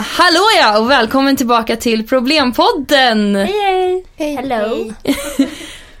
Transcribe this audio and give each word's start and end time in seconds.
hallå 0.00 0.40
ja 0.60 0.78
och 0.78 0.90
välkommen 0.90 1.36
tillbaka 1.36 1.76
till 1.76 2.06
Problempodden! 2.06 3.34
Hej 3.34 4.04
hej! 4.16 4.36
Hello. 4.36 4.92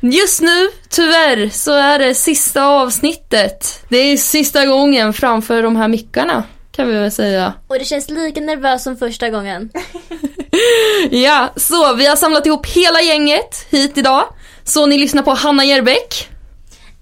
Just 0.00 0.40
nu, 0.40 0.70
tyvärr, 0.88 1.48
så 1.48 1.72
är 1.72 1.98
det 1.98 2.14
sista 2.14 2.64
avsnittet. 2.66 3.84
Det 3.88 3.96
är 3.96 4.16
sista 4.16 4.66
gången 4.66 5.12
framför 5.12 5.62
de 5.62 5.76
här 5.76 5.88
mickarna, 5.88 6.44
kan 6.72 6.88
vi 6.88 6.94
väl 6.94 7.12
säga. 7.12 7.52
Och 7.68 7.78
det 7.78 7.84
känns 7.84 8.10
lika 8.10 8.40
nervöst 8.40 8.84
som 8.84 8.96
första 8.96 9.30
gången. 9.30 9.70
Ja, 11.10 11.52
så 11.56 11.94
vi 11.94 12.06
har 12.06 12.16
samlat 12.16 12.46
ihop 12.46 12.66
hela 12.66 13.00
gänget 13.00 13.66
hit 13.70 13.98
idag. 13.98 14.24
Så 14.64 14.86
ni 14.86 14.98
lyssnar 14.98 15.22
på 15.22 15.30
Hanna 15.30 15.64
Järbeck. 15.64 16.28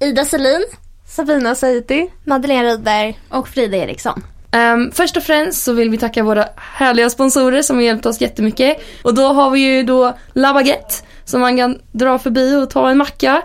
Ida 0.00 0.24
Selin. 0.24 0.64
Sabina 1.08 1.54
Saiti. 1.54 2.10
Madeleine 2.24 2.72
Rydberg. 2.72 3.18
Och 3.28 3.48
Frida 3.48 3.76
Eriksson. 3.76 4.22
Ehm, 4.52 4.90
först 4.92 5.16
och 5.16 5.22
främst 5.22 5.62
så 5.62 5.72
vill 5.72 5.90
vi 5.90 5.98
tacka 5.98 6.22
våra 6.22 6.44
härliga 6.56 7.10
sponsorer 7.10 7.62
som 7.62 7.76
har 7.76 7.82
hjälpt 7.82 8.06
oss 8.06 8.20
jättemycket. 8.20 8.76
Och 9.02 9.14
då 9.14 9.22
har 9.26 9.50
vi 9.50 9.60
ju 9.60 9.82
då 9.82 10.16
La 10.34 10.52
Baguette 10.54 10.94
som 11.24 11.40
man 11.40 11.56
kan 11.56 11.78
dra 11.92 12.18
förbi 12.18 12.56
och 12.56 12.70
ta 12.70 12.90
en 12.90 12.98
macka. 12.98 13.42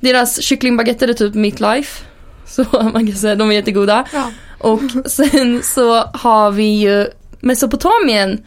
Deras 0.00 0.42
kycklingbaguetter 0.42 1.08
är 1.08 1.12
typ 1.12 1.34
mitt 1.34 1.60
life. 1.60 2.04
Så 2.46 2.64
man 2.72 3.06
kan 3.06 3.16
säga 3.16 3.34
de 3.34 3.50
är 3.50 3.54
jättegoda. 3.54 4.04
Ja. 4.12 4.30
Och 4.58 4.80
sen 5.10 5.62
så 5.62 5.94
har 6.02 6.50
vi 6.50 6.64
ju 6.80 7.06
Mesopotamien. 7.40 8.42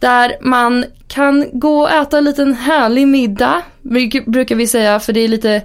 Där 0.00 0.36
man 0.40 0.84
kan 1.08 1.46
gå 1.52 1.80
och 1.82 1.90
äta 1.90 2.18
en 2.18 2.24
liten 2.24 2.54
härlig 2.54 3.08
middag. 3.08 3.62
bruk- 3.82 4.24
Brukar 4.26 4.54
vi 4.56 4.66
säga 4.66 5.00
för 5.00 5.12
det 5.12 5.20
är 5.20 5.28
lite 5.28 5.62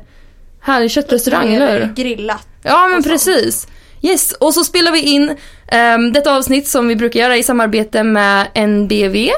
härlig 0.62 0.92
köttrestaurang, 0.92 1.54
eller? 1.54 1.94
Grillat. 1.96 2.48
Ja 2.64 2.88
men 2.88 3.04
precis. 3.04 3.68
Yes, 4.02 4.32
och 4.32 4.54
så 4.54 4.64
spelar 4.64 4.92
vi 4.92 5.02
in 5.02 5.38
ehm, 5.68 6.14
detta 6.14 6.36
avsnitt 6.36 6.68
som 6.68 6.88
vi 6.88 6.96
brukar 6.96 7.20
göra 7.20 7.38
i 7.38 7.44
samarbete 7.44 8.04
med 8.04 8.48
NBV. 8.68 9.30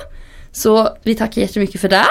Så 0.52 0.98
vi 1.03 1.16
tackar 1.16 1.42
jättemycket 1.42 1.81
för 1.81 1.90
det. 1.90 2.06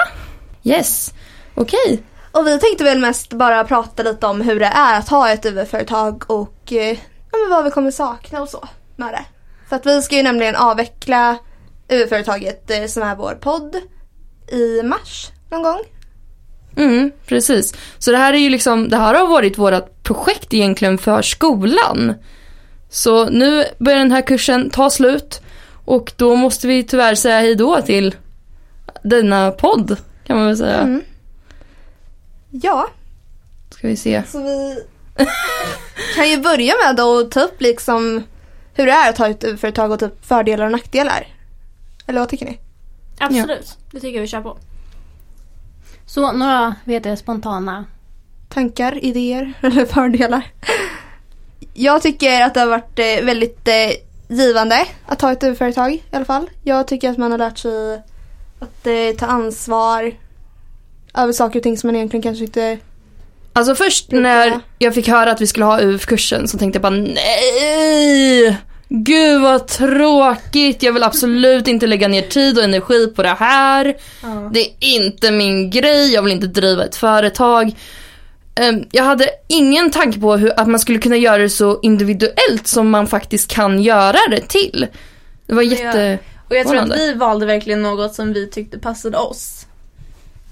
Yes, 0.63 1.13
okej. 1.55 2.03
Och 2.31 2.47
vi 2.47 2.59
tänkte 2.59 2.83
väl 2.83 2.99
mest 2.99 3.33
bara 3.33 3.63
prata 3.63 4.03
lite 4.03 4.27
om 4.27 4.41
hur 4.41 4.59
det 4.59 4.65
är 4.65 4.99
att 4.99 5.09
ha 5.09 5.29
ett 5.29 5.45
UV-företag 5.45 6.23
och 6.31 6.73
eh, 6.73 6.97
vad 7.49 7.63
vi 7.63 7.71
kommer 7.71 7.91
sakna 7.91 8.41
och 8.41 8.49
så 8.49 8.67
med 8.95 9.13
det. 9.13 9.25
För 9.69 9.75
att 9.75 9.85
vi 9.85 10.01
ska 10.01 10.15
ju 10.15 10.23
nämligen 10.23 10.55
avveckla 10.55 11.37
UV-företaget 11.89 12.71
eh, 12.71 12.85
som 12.85 13.03
är 13.03 13.15
vår 13.15 13.33
podd 13.41 13.75
i 14.51 14.83
mars 14.83 15.31
någon 15.49 15.63
gång. 15.63 15.79
Mm, 16.77 17.11
precis. 17.27 17.73
Så 17.97 18.11
det 18.11 18.17
här 18.17 18.33
är 18.33 18.37
ju 18.37 18.49
liksom, 18.49 18.89
det 18.89 18.97
här 18.97 19.13
har 19.13 19.27
varit 19.27 19.57
vårt 19.57 20.03
projekt 20.03 20.53
egentligen 20.53 20.97
för 20.97 21.21
skolan. 21.21 22.13
Så 22.93 23.29
nu 23.29 23.65
börjar 23.79 23.99
den 23.99 24.11
här 24.11 24.21
kursen 24.21 24.69
ta 24.69 24.89
slut 24.89 25.41
och 25.85 26.13
då 26.15 26.35
måste 26.35 26.67
vi 26.67 26.83
tyvärr 26.83 27.15
säga 27.15 27.39
hej 27.39 27.55
då 27.55 27.81
till 27.81 28.15
denna 29.03 29.51
podd 29.51 29.97
kan 30.25 30.37
man 30.37 30.45
väl 30.47 30.57
säga. 30.57 30.77
Mm. 30.79 31.01
Ja, 32.51 32.87
Ska 33.69 33.87
vi 33.87 33.95
se. 33.95 34.23
så 34.27 34.43
vi 34.43 34.83
kan 36.15 36.29
ju 36.29 36.37
börja 36.37 36.73
med 36.85 36.99
att 36.99 37.31
ta 37.31 37.41
upp 37.41 37.61
liksom 37.61 38.23
hur 38.73 38.85
det 38.85 38.91
är 38.91 39.09
att 39.09 39.17
ha 39.17 39.27
ett 39.29 39.43
UV-företag 39.43 39.91
och 39.91 39.99
typ 39.99 40.25
fördelar 40.25 40.65
och 40.65 40.71
nackdelar. 40.71 41.27
Eller 42.07 42.19
vad 42.19 42.29
tycker 42.29 42.45
ni? 42.45 42.59
Absolut. 43.19 43.77
Det 43.91 43.99
tycker 43.99 44.15
jag 44.15 44.21
vi 44.21 44.27
kör 44.27 44.41
på. 44.41 44.57
Så 46.05 46.31
några, 46.31 46.75
vet 46.83 47.05
jag, 47.05 47.17
spontana. 47.17 47.85
tankar, 48.49 49.05
idéer 49.05 49.53
eller 49.61 49.85
fördelar. 49.85 50.51
Jag 51.73 52.01
tycker 52.01 52.41
att 52.41 52.53
det 52.53 52.59
har 52.59 52.67
varit 52.67 52.99
eh, 52.99 53.25
väldigt 53.25 53.67
eh, 53.67 53.91
givande 54.27 54.85
att 55.05 55.21
ha 55.21 55.31
ett 55.31 55.43
UF-företag 55.43 55.93
i 55.93 56.01
alla 56.11 56.25
fall. 56.25 56.49
Jag 56.63 56.87
tycker 56.87 57.09
att 57.09 57.17
man 57.17 57.31
har 57.31 57.37
lärt 57.37 57.57
sig 57.57 57.95
att 58.59 58.87
eh, 58.87 59.17
ta 59.19 59.25
ansvar 59.25 60.13
över 61.17 61.33
saker 61.33 61.59
och 61.59 61.63
ting 61.63 61.77
som 61.77 61.87
man 61.87 61.95
egentligen 61.95 62.21
kanske 62.21 62.43
inte... 62.43 62.77
Alltså 63.53 63.75
först 63.75 64.11
när 64.11 64.59
jag 64.79 64.93
fick 64.93 65.07
höra 65.07 65.31
att 65.31 65.41
vi 65.41 65.47
skulle 65.47 65.65
ha 65.65 65.81
UF-kursen 65.81 66.47
så 66.47 66.57
tänkte 66.57 66.77
jag 66.77 66.81
bara 66.81 67.03
nej! 67.15 68.57
Gud 68.93 69.41
vad 69.41 69.67
tråkigt, 69.67 70.83
jag 70.83 70.93
vill 70.93 71.03
absolut 71.03 71.67
inte 71.67 71.87
lägga 71.87 72.07
ner 72.07 72.21
tid 72.21 72.57
och 72.57 72.63
energi 72.63 73.07
på 73.07 73.23
det 73.23 73.35
här. 73.39 73.95
Det 74.53 74.59
är 74.59 74.95
inte 74.95 75.31
min 75.31 75.69
grej, 75.69 76.13
jag 76.13 76.21
vill 76.21 76.31
inte 76.31 76.47
driva 76.47 76.85
ett 76.85 76.95
företag. 76.95 77.75
Ehm, 78.55 78.85
Jag 78.91 79.03
hade 79.03 79.29
ingen 79.47 79.91
tanke 79.91 80.19
på 80.19 80.37
hur, 80.37 80.59
att 80.59 80.67
man 80.67 80.79
skulle 80.79 80.99
kunna 80.99 81.17
göra 81.17 81.37
det 81.37 81.49
så 81.49 81.79
individuellt 81.81 82.67
som 82.67 82.89
man 82.89 83.07
faktiskt 83.07 83.51
kan 83.51 83.81
göra 83.81 84.17
det 84.29 84.41
till. 84.47 84.87
Det 85.45 85.53
var 85.53 85.61
jätte... 85.61 86.19
Och 86.49 86.55
jag 86.55 86.67
tror 86.67 86.79
att 86.79 86.97
vi 86.97 87.13
valde 87.13 87.45
verkligen 87.45 87.81
något 87.81 88.13
som 88.13 88.33
vi 88.33 88.49
tyckte 88.49 88.79
passade 88.79 89.17
oss. 89.17 89.65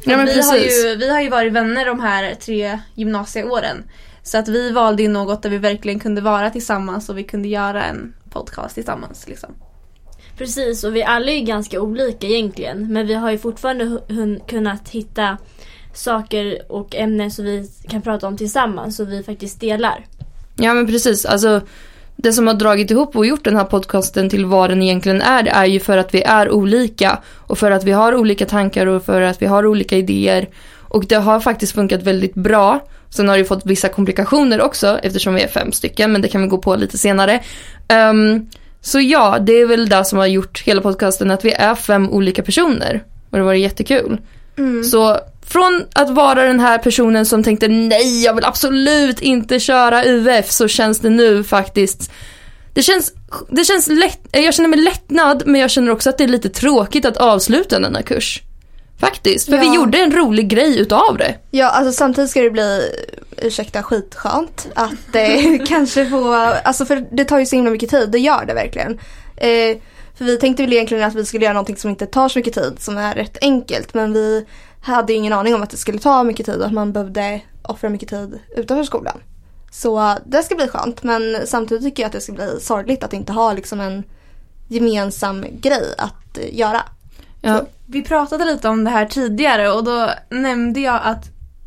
Ja, 0.03 0.17
men 0.17 0.25
vi, 0.25 0.41
har 0.41 0.57
ju, 0.57 0.95
vi 0.95 1.09
har 1.09 1.21
ju 1.21 1.29
varit 1.29 1.53
vänner 1.53 1.85
de 1.85 1.99
här 1.99 2.35
tre 2.35 2.79
gymnasieåren. 2.95 3.83
Så 4.23 4.37
att 4.37 4.47
vi 4.47 4.71
valde 4.71 5.03
ju 5.03 5.09
något 5.09 5.43
där 5.43 5.49
vi 5.49 5.57
verkligen 5.57 5.99
kunde 5.99 6.21
vara 6.21 6.49
tillsammans 6.49 7.09
och 7.09 7.17
vi 7.17 7.23
kunde 7.23 7.47
göra 7.47 7.83
en 7.83 8.13
podcast 8.29 8.75
tillsammans. 8.75 9.27
Liksom. 9.27 9.49
Precis, 10.37 10.83
och 10.83 10.95
vi 10.95 11.03
alla 11.03 11.31
är 11.31 11.35
ju 11.35 11.45
ganska 11.45 11.81
olika 11.81 12.27
egentligen. 12.27 12.93
Men 12.93 13.07
vi 13.07 13.13
har 13.13 13.31
ju 13.31 13.37
fortfarande 13.37 13.99
kunnat 14.47 14.89
hitta 14.89 15.37
saker 15.94 16.61
och 16.69 16.95
ämnen 16.95 17.31
som 17.31 17.45
vi 17.45 17.69
kan 17.89 18.01
prata 18.01 18.27
om 18.27 18.38
tillsammans. 18.38 18.95
Så 18.95 19.05
vi 19.05 19.23
faktiskt 19.23 19.59
delar. 19.59 20.05
Ja 20.55 20.73
men 20.73 20.88
precis, 20.88 21.25
alltså 21.25 21.61
det 22.16 22.33
som 22.33 22.47
har 22.47 22.53
dragit 22.53 22.91
ihop 22.91 23.16
och 23.16 23.25
gjort 23.25 23.44
den 23.44 23.55
här 23.55 23.63
podcasten 23.63 24.29
till 24.29 24.45
vad 24.45 24.69
den 24.69 24.81
egentligen 24.81 25.22
är, 25.22 25.44
det 25.44 25.49
är 25.49 25.66
ju 25.66 25.79
för 25.79 25.97
att 25.97 26.13
vi 26.13 26.22
är 26.22 26.51
olika 26.51 27.19
och 27.35 27.57
för 27.57 27.72
att 27.72 27.83
vi 27.83 27.91
har 27.91 28.16
olika 28.16 28.45
tankar 28.45 28.85
och 28.88 29.03
för 29.03 29.22
att 29.22 29.41
vi 29.41 29.45
har 29.45 29.66
olika 29.66 29.97
idéer. 29.97 30.49
Och 30.78 31.05
det 31.05 31.16
har 31.16 31.39
faktiskt 31.39 31.75
funkat 31.75 32.03
väldigt 32.03 32.33
bra. 32.33 32.79
Sen 33.09 33.28
har 33.28 33.35
det 33.35 33.39
ju 33.39 33.45
fått 33.45 33.66
vissa 33.66 33.89
komplikationer 33.89 34.61
också 34.61 34.99
eftersom 35.03 35.33
vi 35.33 35.41
är 35.41 35.47
fem 35.47 35.72
stycken, 35.72 36.11
men 36.11 36.22
det 36.22 36.28
kan 36.28 36.41
vi 36.41 36.47
gå 36.47 36.57
på 36.57 36.75
lite 36.75 36.97
senare. 36.97 37.44
Um, 38.11 38.49
så 38.81 38.99
ja, 38.99 39.38
det 39.39 39.53
är 39.53 39.66
väl 39.66 39.89
det 39.89 40.05
som 40.05 40.19
har 40.19 40.28
gjort 40.28 40.63
hela 40.66 40.81
podcasten, 40.81 41.31
att 41.31 41.45
vi 41.45 41.51
är 41.51 41.75
fem 41.75 42.09
olika 42.09 42.44
personer. 42.44 43.03
Och 43.29 43.38
det 43.38 43.44
var 43.44 43.53
jättekul. 43.53 44.17
Så 44.84 45.20
från 45.47 45.86
att 45.94 46.09
vara 46.09 46.44
den 46.44 46.59
här 46.59 46.78
personen 46.78 47.25
som 47.25 47.44
tänkte 47.44 47.68
nej, 47.68 48.24
jag 48.24 48.34
vill 48.34 48.46
absolut 48.46 49.20
inte 49.22 49.59
köra 49.59 50.03
UF 50.06 50.52
så 50.52 50.68
känns 50.68 51.00
det 51.00 51.09
nu 51.09 51.44
faktiskt 51.44 52.12
det 52.74 52.81
känns, 52.84 53.14
det 53.50 53.64
känns 53.64 53.88
lätt, 53.88 54.20
jag 54.31 54.53
känner 54.53 54.70
mig 54.70 54.80
lättnad 54.80 55.44
men 55.46 55.62
jag 55.62 55.70
känner 55.72 55.92
också 55.92 56.09
att 56.09 56.18
det 56.18 56.24
är 56.24 56.28
lite 56.28 56.50
tråkigt 56.50 57.06
att 57.06 57.18
avsluta 57.18 57.80
denna 57.80 58.02
kurs. 58.03 58.42
Faktiskt, 59.00 59.46
för 59.50 59.58
vi 59.58 59.66
Ja. 59.66 59.75
gjorde 59.75 59.97
en 59.97 60.12
rolig 60.12 60.47
grej 60.50 60.80
utav 60.80 61.18
det. 61.18 61.36
Ja, 61.52 61.70
alltså 61.70 61.91
samtidigt 61.94 62.30
ska 62.30 62.41
det 62.41 62.50
bli, 62.50 62.81
ursäkta, 63.38 63.84
skitskönt 63.84 64.68
att 64.76 65.16
eh, 65.16 65.66
kanske 65.68 66.06
få, 66.09 66.34
alltså 66.64 66.86
för 66.86 67.06
det 67.12 67.26
tar 67.26 67.40
ju 67.40 67.46
så 67.46 67.56
himla 67.56 67.72
mycket 67.72 67.90
tid, 67.90 68.09
det 68.12 68.20
gör 68.20 68.46
det 68.46 68.53
verkligen. 68.53 69.00
Eh, 69.38 69.78
för 70.19 70.25
vi 70.25 70.38
tänkte 70.38 70.63
väl 70.63 70.74
egentligen 70.74 71.03
att 71.03 71.16
vi 71.16 71.25
skulle 71.25 71.46
göra 71.46 71.53
någonting 71.53 71.78
som 71.78 71.90
inte 71.90 72.06
tar 72.06 72.30
så 72.30 72.40
mycket 72.40 72.53
tid, 72.53 72.80
som 72.80 72.97
är 72.97 73.16
rätt 73.16 73.38
enkelt, 73.41 73.94
men 73.94 74.13
vi 74.13 74.46
hade 74.81 75.13
ingen 75.13 75.34
aning 75.34 75.56
om 75.56 75.63
att 75.63 75.69
det 75.69 75.78
skulle 75.78 76.00
ta 76.00 76.24
mycket 76.24 76.46
tid 76.46 76.56
och 76.56 76.66
att 76.66 76.74
man 76.74 76.94
behövde 76.94 77.41
offra 77.62 77.90
mycket 77.90 78.09
tid 78.09 78.40
utanför 78.56 78.84
skolan. 78.84 79.18
Så 79.72 80.18
det 80.25 80.44
ska 80.44 80.56
bli 80.56 80.68
skönt, 80.68 81.03
men 81.03 81.47
samtidigt 81.47 81.84
tycker 81.84 82.03
jag 82.03 82.08
att 82.08 82.13
det 82.13 82.22
ska 82.22 82.34
bli 82.34 82.59
sorgligt 82.62 83.03
att 83.03 83.13
inte 83.13 83.31
ha 83.31 83.53
liksom 83.53 83.79
en 83.79 84.03
gemensam 84.68 85.46
grej 85.52 85.96
att 85.97 86.38
göra. 86.52 86.81
Ja, 87.41 87.66
Vi 87.85 88.03
pratade 88.03 88.46
lite 88.46 88.69
om 88.69 88.84
det 88.84 88.91
här 88.91 89.06
tidigare 89.06 89.72
och 89.72 89.84
då 89.84 90.09
nämnde 90.29 90.79
jag 90.79 90.99
att 91.03 91.26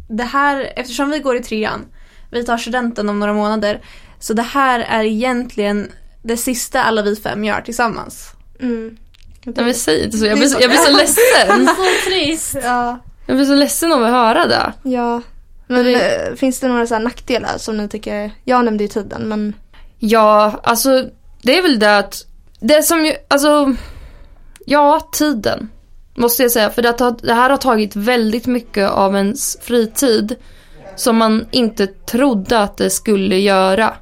det 0.08 0.24
här, 0.24 0.72
eftersom 0.76 1.10
vi 1.10 1.18
går 1.18 1.36
i 1.36 1.42
trean, 1.42 1.84
vi 2.30 2.44
tar 2.44 2.58
studenten 2.58 3.08
om 3.08 3.20
några 3.20 3.32
månader, 3.32 3.80
så 4.18 4.34
det 4.34 4.42
här 4.42 4.80
är 4.80 5.04
egentligen 5.04 5.90
det 6.22 6.36
sista 6.36 6.82
alla 6.82 7.02
vi 7.02 7.16
fem 7.16 7.44
gör 7.44 7.60
tillsammans. 7.60 8.34
Mm. 8.62 8.96
nej, 9.44 9.64
men 9.64 9.74
säg 9.74 10.04
inte 10.04 10.18
så, 10.18 10.26
jag 10.26 10.38
blir 10.38 10.48
så, 10.48 10.60
jag 10.60 10.70
blir 10.70 10.78
så 10.78 10.96
ledsen. 10.96 11.66
Så 11.66 12.10
trist! 12.10 12.56
Ja. 12.62 12.98
Jag 13.26 13.36
blir 13.36 13.46
så 13.46 13.54
ledsen 13.54 13.92
av 13.92 14.02
att 14.04 14.10
höra 14.10 14.46
det. 14.46 14.72
Ja. 14.82 15.22
Men 15.66 15.84
det- 15.84 16.26
eh, 16.28 16.34
finns 16.34 16.60
det 16.60 16.68
några 16.68 16.86
så 16.86 16.94
här 16.94 17.02
nackdelar 17.02 17.58
som 17.58 17.76
ni 17.76 17.88
tycker? 17.88 18.30
Jag 18.44 18.64
nämnde 18.64 18.84
ju 18.84 18.88
tiden 18.88 19.22
men 19.28 19.54
Ja, 19.98 20.60
alltså 20.64 21.04
det 21.42 21.58
är 21.58 21.62
väl 21.62 21.78
det 21.78 21.98
att 21.98 22.26
det 22.60 22.82
som 22.82 23.06
ju, 23.06 23.14
alltså 23.28 23.74
ja, 24.66 25.08
tiden 25.12 25.68
måste 26.14 26.42
jag 26.42 26.52
säga. 26.52 26.70
För 26.70 26.82
det, 26.82 27.00
har, 27.00 27.16
det 27.26 27.34
här 27.34 27.50
har 27.50 27.56
tagit 27.56 27.96
väldigt 27.96 28.46
mycket 28.46 28.90
av 28.90 29.16
ens 29.16 29.56
fritid 29.62 30.34
som 30.96 31.16
man 31.16 31.46
inte 31.50 31.86
trodde 31.86 32.58
att 32.58 32.76
det 32.76 32.90
skulle 32.90 33.36
göra. 33.38 33.94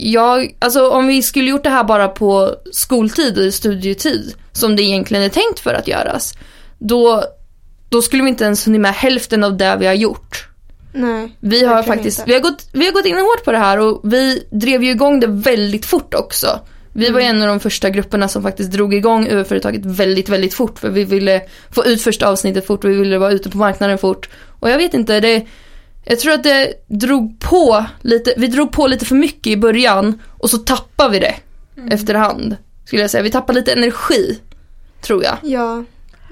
Jag, 0.00 0.56
alltså 0.58 0.88
om 0.88 1.06
vi 1.06 1.22
skulle 1.22 1.50
gjort 1.50 1.64
det 1.64 1.70
här 1.70 1.84
bara 1.84 2.08
på 2.08 2.54
skoltid 2.72 3.38
och 3.38 3.54
studietid 3.54 4.34
som 4.52 4.76
det 4.76 4.82
egentligen 4.82 5.24
är 5.24 5.28
tänkt 5.28 5.60
för 5.60 5.74
att 5.74 5.88
göras. 5.88 6.34
Då, 6.78 7.24
då 7.88 8.02
skulle 8.02 8.22
vi 8.22 8.28
inte 8.28 8.44
ens 8.44 8.66
hunnit 8.66 8.80
med 8.80 8.94
hälften 8.94 9.44
av 9.44 9.56
det 9.56 9.76
vi 9.80 9.86
har 9.86 9.94
gjort. 9.94 10.48
nej. 10.92 11.36
Vi 11.40 11.64
har 11.64 11.82
faktiskt, 11.82 12.18
inte. 12.18 12.28
vi 12.30 12.34
har, 12.34 12.40
gått, 12.40 12.68
vi 12.72 12.84
har 12.84 12.92
gått 12.92 13.06
in 13.06 13.16
hårt 13.16 13.44
på 13.44 13.52
det 13.52 13.58
här 13.58 13.78
och 13.78 14.00
vi 14.04 14.42
drev 14.50 14.84
ju 14.84 14.90
igång 14.90 15.20
det 15.20 15.26
väldigt 15.26 15.86
fort 15.86 16.14
också. 16.14 16.60
Vi 16.92 17.10
var 17.10 17.20
ju 17.20 17.26
en 17.26 17.42
av 17.42 17.48
de 17.48 17.60
första 17.60 17.90
grupperna 17.90 18.28
som 18.28 18.42
faktiskt 18.42 18.70
drog 18.70 18.94
igång 18.94 19.28
UF-företaget 19.30 19.84
väldigt, 19.84 20.28
väldigt 20.28 20.54
fort. 20.54 20.78
För 20.78 20.90
vi 20.90 21.04
ville 21.04 21.42
få 21.70 21.84
ut 21.84 22.02
första 22.02 22.28
avsnittet 22.28 22.66
fort 22.66 22.84
och 22.84 22.90
vi 22.90 22.94
ville 22.94 23.18
vara 23.18 23.32
ute 23.32 23.50
på 23.50 23.58
marknaden 23.58 23.98
fort. 23.98 24.28
Och 24.60 24.70
jag 24.70 24.78
vet 24.78 24.94
inte, 24.94 25.20
det, 25.20 25.46
jag 26.08 26.18
tror 26.18 26.32
att 26.32 26.42
det 26.42 26.74
drog 26.86 27.40
på 27.40 27.84
lite, 28.02 28.34
vi 28.36 28.46
drog 28.46 28.72
på 28.72 28.86
lite 28.86 29.04
för 29.04 29.14
mycket 29.14 29.46
i 29.46 29.56
början 29.56 30.22
och 30.38 30.50
så 30.50 30.58
tappade 30.58 31.10
vi 31.10 31.18
det 31.18 31.34
efterhand. 31.94 32.56
Skulle 32.84 33.02
jag 33.02 33.10
säga, 33.10 33.22
vi 33.22 33.30
tappade 33.30 33.58
lite 33.58 33.72
energi. 33.72 34.40
Tror 35.00 35.24
jag. 35.24 35.38
Ja. 35.42 35.84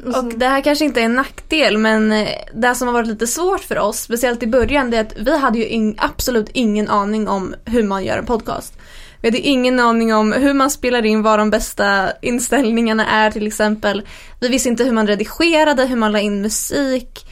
Och 0.05 0.25
det 0.25 0.47
här 0.47 0.61
kanske 0.61 0.85
inte 0.85 1.01
är 1.01 1.05
en 1.05 1.15
nackdel 1.15 1.79
men 1.79 2.13
eh, 2.13 2.29
det 2.55 2.75
som 2.75 2.89
har 2.89 2.93
varit 2.93 3.09
lite 3.09 3.27
svårt 3.27 3.61
för 3.61 3.79
oss, 3.79 4.01
speciellt 4.01 4.43
i 4.43 4.47
början, 4.47 4.91
det 4.91 4.97
är 4.97 5.01
att 5.01 5.13
vi 5.17 5.39
hade 5.39 5.59
ju 5.59 5.67
in, 5.67 5.95
absolut 5.99 6.51
ingen 6.53 6.89
aning 6.89 7.29
om 7.29 7.55
hur 7.65 7.83
man 7.83 8.05
gör 8.05 8.19
en 8.19 8.27
podcast. 8.27 8.79
Vi 9.21 9.29
hade 9.29 9.39
ingen 9.39 9.81
aning 9.81 10.15
om 10.15 10.33
hur 10.33 10.55
man 10.55 10.71
spelar 10.71 11.07
in, 11.07 11.23
vad 11.23 11.39
de 11.39 11.51
bästa 11.51 12.09
inställningarna 12.23 13.07
är 13.07 13.31
till 13.31 13.47
exempel. 13.47 14.03
Vi 14.41 14.49
visste 14.49 14.69
inte 14.69 14.85
hur 14.85 14.93
man 14.93 15.07
redigerade, 15.07 15.87
hur 15.87 15.97
man 15.97 16.13
la 16.13 16.21
in 16.21 16.43
musik 16.43 17.27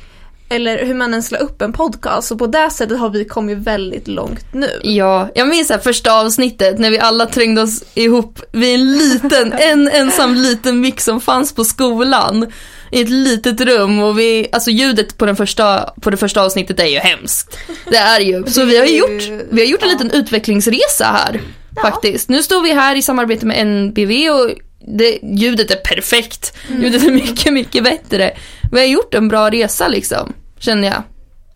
eller 0.55 0.85
hur 0.85 0.95
man 0.95 1.11
ens 1.11 1.31
la 1.31 1.39
upp 1.39 1.63
en 1.63 1.73
podcast. 1.73 2.29
Så 2.29 2.37
på 2.37 2.47
det 2.47 2.71
sättet 2.71 2.99
har 2.99 3.11
vi 3.11 3.25
kommit 3.25 3.59
väldigt 3.59 4.09
långt 4.09 4.47
nu. 4.53 4.81
Ja, 4.83 5.29
jag 5.35 5.49
minns 5.49 5.71
här 5.71 5.79
första 5.79 6.21
avsnittet 6.21 6.79
när 6.79 6.91
vi 6.91 6.99
alla 6.99 7.27
trängde 7.27 7.63
oss 7.63 7.85
ihop 7.95 8.41
vid 8.53 8.75
en 8.75 8.93
liten, 8.93 9.53
en 9.59 9.89
ensam 9.89 10.35
liten 10.35 10.81
mix 10.81 11.05
som 11.05 11.21
fanns 11.21 11.55
på 11.55 11.65
skolan. 11.65 12.53
I 12.91 13.01
ett 13.01 13.09
litet 13.09 13.61
rum 13.61 13.99
och 13.99 14.19
vi, 14.19 14.49
alltså 14.53 14.71
ljudet 14.71 15.19
på, 15.19 15.27
den 15.27 15.37
första, 15.37 15.91
på 16.01 16.11
det 16.11 16.17
första 16.17 16.43
avsnittet 16.43 16.81
är 16.81 16.87
ju 16.87 16.99
hemskt. 16.99 17.59
Det 17.91 17.97
är 17.97 18.21
ju, 18.21 18.45
så 18.47 18.65
vi 18.65 18.79
har 18.79 18.87
gjort, 18.87 19.43
vi 19.51 19.61
har 19.61 19.69
gjort 19.69 19.83
en 19.83 19.89
liten 19.89 20.11
utvecklingsresa 20.11 21.05
här. 21.05 21.41
Faktiskt. 21.83 22.29
Nu 22.29 22.43
står 22.43 22.63
vi 22.63 22.73
här 22.73 22.97
i 22.97 23.03
samarbete 23.03 23.47
med 23.47 23.67
NBV 23.67 24.31
och 24.31 24.51
det, 24.87 25.19
ljudet 25.23 25.71
är 25.71 25.77
perfekt. 25.77 26.57
Ljudet 26.69 27.03
är 27.07 27.11
mycket, 27.11 27.53
mycket 27.53 27.85
bättre. 27.85 28.33
Vi 28.73 28.79
har 28.79 28.87
gjort 28.87 29.15
en 29.15 29.29
bra 29.29 29.51
resa 29.51 29.89
liksom, 29.89 30.33
känner 30.65 30.89
jag. 30.89 31.03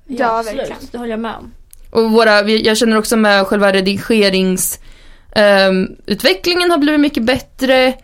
Ja, 0.06 0.38
absolut. 0.38 0.58
verkligen. 0.58 0.80
Det 0.92 0.98
håller 0.98 1.10
jag 1.10 1.20
med 1.20 1.34
om. 1.34 1.52
Och 1.90 2.10
våra, 2.12 2.48
jag 2.48 2.76
känner 2.76 2.98
också 2.98 3.16
med 3.16 3.46
själva 3.46 3.72
redigerings 3.72 4.80
ehm, 5.32 5.88
utvecklingen 6.06 6.70
har 6.70 6.78
blivit 6.78 7.00
mycket 7.00 7.22
bättre 7.22 7.94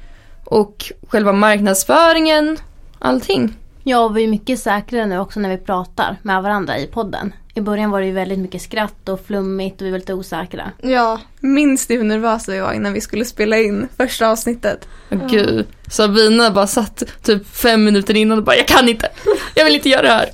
och 0.45 0.93
själva 1.09 1.33
marknadsföringen, 1.33 2.59
allting. 2.99 3.57
Ja, 3.83 3.99
och 3.99 4.17
vi 4.17 4.25
är 4.25 4.29
mycket 4.29 4.61
säkrare 4.61 5.07
nu 5.07 5.19
också 5.19 5.41
när 5.41 5.51
vi 5.51 5.59
pratar 5.59 6.17
med 6.23 6.43
varandra 6.43 6.79
i 6.79 6.87
podden. 6.87 7.35
I 7.55 7.61
början 7.61 7.91
var 7.91 8.01
det 8.01 8.07
ju 8.07 8.13
väldigt 8.13 8.39
mycket 8.39 8.63
skratt 8.63 9.09
och 9.09 9.27
flummigt 9.27 9.81
och 9.81 9.87
vi 9.87 9.91
var 9.91 9.99
lite 9.99 10.15
osäkra. 10.15 10.71
Ja, 10.83 11.21
Minns 11.41 11.87
du 11.87 11.95
hur 11.95 12.05
nervösa 12.05 12.53
vi 12.53 12.61
var 12.61 12.73
innan 12.73 12.93
vi 12.93 13.01
skulle 13.01 13.25
spela 13.25 13.59
in 13.59 13.89
första 13.97 14.29
avsnittet? 14.29 14.89
Åh, 15.11 15.27
Gud, 15.31 15.67
Sabina 15.91 16.51
bara 16.51 16.67
satt 16.67 17.03
typ 17.23 17.49
fem 17.49 17.85
minuter 17.85 18.17
innan 18.17 18.39
och 18.39 18.45
bara 18.45 18.57
jag 18.57 18.67
kan 18.67 18.89
inte, 18.89 19.09
jag 19.55 19.65
vill 19.65 19.75
inte 19.75 19.89
göra 19.89 20.03
det 20.03 20.09
här. 20.09 20.29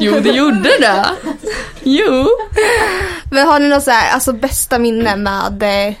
Jo, 0.00 0.20
det 0.20 0.30
gjorde 0.30 0.70
det. 0.80 1.06
Jo. 1.82 2.26
men 3.30 3.46
har 3.46 3.60
ni 3.60 3.68
något 3.68 3.82
så 3.82 3.90
här, 3.90 4.14
alltså 4.14 4.32
bästa 4.32 4.78
minne 4.78 5.16
med 5.16 5.62
eh, 5.88 5.94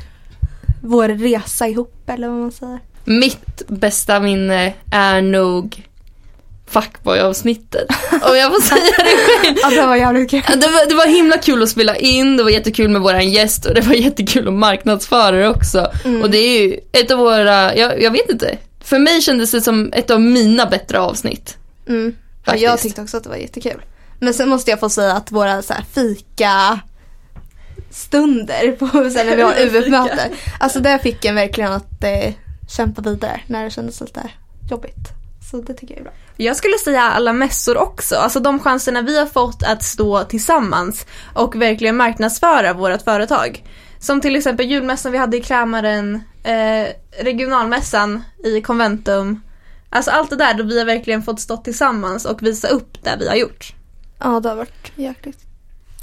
vår 0.82 1.08
resa 1.08 1.68
ihop 1.68 2.10
eller 2.10 2.28
vad 2.28 2.38
man 2.38 2.52
säger? 2.52 2.78
Mitt 3.04 3.62
bästa 3.68 4.20
minne 4.20 4.72
är 4.90 5.22
nog 5.22 5.82
fuckboy-avsnittet. 6.70 7.86
Om 8.10 8.36
jag 8.36 8.52
får 8.52 8.60
säga 8.60 8.92
det 8.98 9.16
själv. 9.42 9.56
Ja, 9.62 9.70
det 9.70 9.86
var 9.86 9.96
jävligt 9.96 10.30
kul. 10.30 10.42
Det 10.46 10.66
var, 10.68 10.88
det 10.88 10.94
var 10.94 11.06
himla 11.06 11.38
kul 11.38 11.62
att 11.62 11.68
spela 11.68 11.96
in, 11.96 12.36
det 12.36 12.42
var 12.42 12.50
jättekul 12.50 12.88
med 12.88 13.00
våran 13.02 13.30
gäst 13.30 13.66
och 13.66 13.74
det 13.74 13.80
var 13.80 13.94
jättekul 13.94 14.48
att 14.48 14.54
marknadsföra 14.54 15.30
det 15.36 15.48
också. 15.48 15.92
Och 16.22 16.30
det 16.30 16.38
är 16.38 16.60
ju 16.62 16.78
ett 16.92 17.10
av 17.10 17.18
våra, 17.18 17.76
jag, 17.76 18.02
jag 18.02 18.10
vet 18.10 18.30
inte. 18.30 18.58
För 18.84 18.98
mig 18.98 19.20
kändes 19.20 19.50
det 19.50 19.60
som 19.60 19.92
ett 19.92 20.10
av 20.10 20.20
mina 20.20 20.66
bättre 20.66 20.98
avsnitt. 21.00 21.56
Mm. 21.88 22.14
Ja, 22.44 22.50
Faktiskt. 22.50 22.64
jag 22.64 22.80
tyckte 22.80 23.02
också 23.02 23.16
att 23.16 23.22
det 23.22 23.28
var 23.28 23.36
jättekul. 23.36 23.82
Men 24.20 24.34
sen 24.34 24.48
måste 24.48 24.70
jag 24.70 24.80
få 24.80 24.88
säga 24.88 25.12
att 25.12 25.32
våra 25.32 25.62
så 25.62 25.72
här, 25.72 25.84
fika 25.94 26.80
stunder 27.90 28.72
på, 28.72 28.86
här, 28.86 29.24
när 29.24 29.36
vi 29.36 29.42
har 29.42 29.54
UF-möte. 29.60 30.30
Alltså 30.60 30.80
det 30.80 30.98
fick 30.98 31.24
en 31.24 31.34
verkligen 31.34 31.72
att 31.72 32.04
eh, 32.04 32.34
kämpa 32.68 33.02
vidare 33.02 33.40
när 33.46 33.64
det 33.64 33.70
kändes 33.70 34.00
lite 34.00 34.30
jobbigt. 34.70 35.08
Så 35.50 35.56
det 35.56 35.74
tycker 35.74 35.94
jag 35.94 36.00
är 36.00 36.04
bra. 36.04 36.12
Jag 36.36 36.56
skulle 36.56 36.78
säga 36.78 37.02
alla 37.02 37.32
mässor 37.32 37.76
också, 37.76 38.16
alltså 38.16 38.40
de 38.40 38.60
chanserna 38.60 39.02
vi 39.02 39.18
har 39.18 39.26
fått 39.26 39.62
att 39.62 39.82
stå 39.82 40.24
tillsammans 40.24 41.06
och 41.34 41.56
verkligen 41.56 41.96
marknadsföra 41.96 42.72
vårt 42.72 43.02
företag. 43.02 43.64
Som 43.98 44.20
till 44.20 44.36
exempel 44.36 44.66
julmässan 44.66 45.12
vi 45.12 45.18
hade 45.18 45.36
i 45.36 45.40
Krämaren, 45.40 46.22
eh, 46.44 46.88
regionalmässan 47.24 48.22
i 48.44 48.60
Conventum. 48.60 49.40
Alltså 49.90 50.10
allt 50.10 50.30
det 50.30 50.36
där 50.36 50.54
då 50.54 50.64
vi 50.64 50.78
har 50.78 50.86
verkligen 50.86 51.22
fått 51.22 51.40
stå 51.40 51.56
tillsammans 51.56 52.24
och 52.24 52.42
visa 52.42 52.68
upp 52.68 53.02
det 53.04 53.16
vi 53.18 53.28
har 53.28 53.34
gjort. 53.36 53.74
Ja, 54.20 54.40
det 54.40 54.48
har 54.48 54.56
varit 54.56 54.92
jäkligt 54.96 55.38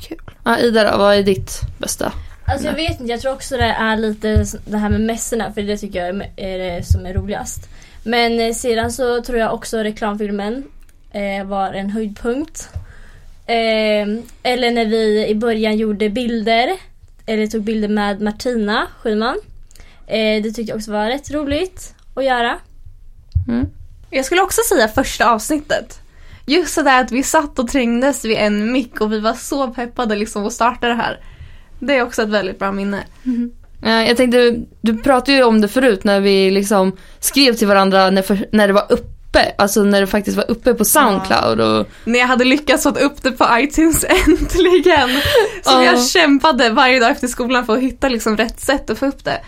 kul. 0.08 0.22
Ja, 0.46 0.60
Ida 0.60 0.92
då, 0.92 0.98
vad 0.98 1.16
är 1.16 1.24
ditt 1.24 1.60
bästa? 1.78 2.14
Alltså 2.46 2.68
jag 2.68 2.74
vet 2.74 3.00
inte, 3.00 3.12
jag 3.12 3.22
tror 3.22 3.34
också 3.34 3.58
det 3.58 3.64
är 3.64 3.98
lite 3.98 4.46
det 4.66 4.78
här 4.78 4.90
med 4.90 5.02
mässorna 5.02 5.54
för 5.54 5.62
det 5.62 5.78
tycker 5.78 6.06
jag 6.06 6.10
är- 6.38 6.58
det 6.58 6.84
som 6.86 7.06
är 7.06 7.14
roligast. 7.14 7.70
Men 8.04 8.40
eh, 8.40 8.54
sedan 8.54 8.92
så 8.92 9.22
tror 9.24 9.40
jag 9.40 9.54
också 9.54 9.78
reklamfilmen 9.78 10.64
eh, 11.12 11.46
var 11.46 11.74
en 11.74 11.90
höjdpunkt. 11.90 12.70
Eh, 13.48 14.08
eller 14.44 14.72
när 14.72 14.86
vi 14.86 15.28
i 15.28 15.36
början 15.36 15.78
gjorde 15.78 16.10
bilder, 16.10 16.70
eller 17.26 17.48
tog 17.48 17.64
bilder 17.64 17.88
med 17.88 18.22
Martina 18.22 18.88
Schyman. 19.02 19.38
Eh, 20.08 20.44
det 20.44 20.52
tyckte 20.52 20.62
jag 20.72 20.78
också 20.78 20.92
var 20.92 21.08
rätt 21.08 21.32
roligt 21.32 21.96
att 22.16 22.26
göra. 22.26 22.60
Mm. 23.48 23.66
Jag 24.10 24.26
skulle 24.26 24.42
också 24.42 24.62
säga 24.70 24.88
första 24.88 25.30
avsnittet. 25.32 26.00
Just 26.46 26.76
det 26.76 26.84
där 26.84 27.02
att 27.02 27.12
vi 27.12 27.24
satt 27.24 27.60
och 27.60 27.68
trängdes 27.68 28.26
vid 28.26 28.38
en 28.38 28.72
mick 28.72 29.02
och 29.02 29.12
vi 29.14 29.20
var 29.20 29.34
så 29.34 29.68
peppade 29.68 30.16
liksom 30.16 30.46
att 30.46 30.54
starta 30.54 30.88
det 30.88 30.94
här. 30.96 31.20
Det 31.80 31.98
är 31.98 32.04
också 32.04 32.22
ett 32.22 32.30
väldigt 32.30 32.60
bra 32.60 32.72
minne. 32.72 33.04
Eh, 33.84 33.92
Jag 34.08 34.18
tänkte, 34.18 34.56
du 34.82 34.98
pratade 34.98 35.38
ju 35.38 35.44
om 35.44 35.62
det 35.62 35.68
förut 35.68 36.04
när 36.04 36.20
vi 36.20 36.52
liksom 36.52 36.98
skrev 37.20 37.54
till 37.54 37.68
varandra 37.68 38.10
när, 38.10 38.22
för, 38.22 38.46
när 38.52 38.68
det 38.68 38.74
var 38.74 38.86
uppe, 38.92 39.52
alltså 39.58 39.84
när 39.84 40.02
det 40.02 40.08
faktiskt 40.08 40.38
var 40.38 40.52
uppe 40.52 40.74
på 40.74 40.86
Soundcloud 40.86 41.60
och 41.62 41.88
När 42.06 42.20
jag 42.20 42.28
hade 42.28 42.46
lyckats 42.46 42.84
få 42.84 42.90
upp 42.90 43.24
det 43.24 43.32
på 43.32 43.48
iTunes 43.60 44.06
äntligen. 44.28 45.10
Så 45.64 45.72
Ja. 45.72 45.84
jag 45.84 46.04
kämpade 46.06 46.70
varje 46.70 47.00
dag 47.00 47.12
efter 47.12 47.28
skolan 47.28 47.66
för 47.66 47.74
att 47.74 47.82
hitta 47.84 48.10
liksom 48.10 48.38
rätt 48.38 48.60
sätt 48.60 48.90
att 48.90 48.98
få 49.00 49.06
upp 49.06 49.24
det. 49.24 49.42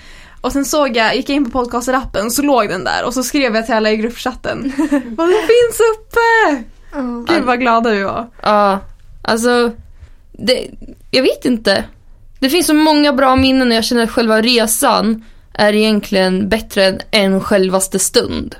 Och 0.43 0.51
sen 0.51 0.65
såg 0.65 0.97
jag, 0.97 1.15
gick 1.15 1.29
jag 1.29 1.35
in 1.35 1.51
på 1.51 1.59
podcaster-appen 1.65 2.29
så 2.29 2.41
låg 2.41 2.69
den 2.69 2.83
där 2.83 3.03
och 3.05 3.13
så 3.13 3.23
skrev 3.23 3.55
jag 3.55 3.65
till 3.65 3.75
alla 3.75 3.91
i 3.91 3.97
gruppchatten. 3.97 4.73
Vad 5.17 5.29
det 5.29 5.35
finns 5.41 5.79
uppe! 5.93 6.63
Ja. 6.93 7.25
Gud 7.27 7.43
vad 7.43 7.59
glada 7.59 7.89
vi 7.91 8.03
var. 8.03 8.29
Ja, 8.41 8.79
alltså, 9.21 9.71
det, 10.31 10.67
jag 11.11 11.21
vet 11.23 11.45
inte. 11.45 11.83
Det 12.39 12.49
finns 12.49 12.67
så 12.67 12.73
många 12.73 13.13
bra 13.13 13.35
minnen 13.35 13.67
och 13.67 13.73
jag 13.73 13.83
känner 13.83 14.03
att 14.03 14.11
själva 14.11 14.41
resan 14.41 15.25
är 15.53 15.73
egentligen 15.73 16.49
bättre 16.49 16.85
än 16.85 16.99
en 17.11 17.41
självaste 17.41 17.99
stund. 17.99 18.55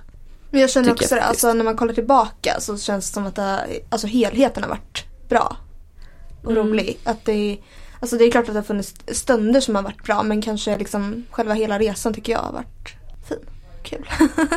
Men 0.52 0.62
jag 0.62 0.70
känner 0.70 0.92
också 0.92 1.16
jag 1.16 1.24
det, 1.24 1.26
alltså 1.28 1.54
när 1.54 1.64
man 1.66 1.76
kollar 1.78 1.94
tillbaka 1.94 2.60
så 2.60 2.78
känns 2.78 3.10
det 3.10 3.14
som 3.14 3.26
att 3.26 3.36
det, 3.36 3.66
alltså 3.90 4.08
helheten 4.08 4.64
har 4.64 4.70
varit 4.70 5.06
bra. 5.30 5.58
Och 6.44 6.52
Mm. 6.52 6.68
rolig. 6.68 6.98
Att 7.04 7.26
det, 7.26 7.58
alltså 8.04 8.18
det 8.18 8.26
är 8.26 8.32
klart 8.32 8.48
att 8.48 8.54
det 8.54 8.60
har 8.60 8.64
funnits 8.64 8.96
stunder 9.08 9.62
som 9.62 9.76
har 9.76 9.82
varit 9.82 10.04
bra 10.04 10.24
men 10.24 10.42
kanske 10.42 10.78
liksom 10.78 11.26
själva 11.32 11.54
hela 11.54 11.80
resan 11.80 12.14
tycker 12.14 12.32
jag 12.34 12.40
har 12.40 12.52
varit 12.52 12.96
fin. 13.28 13.40
Kul. 13.84 14.10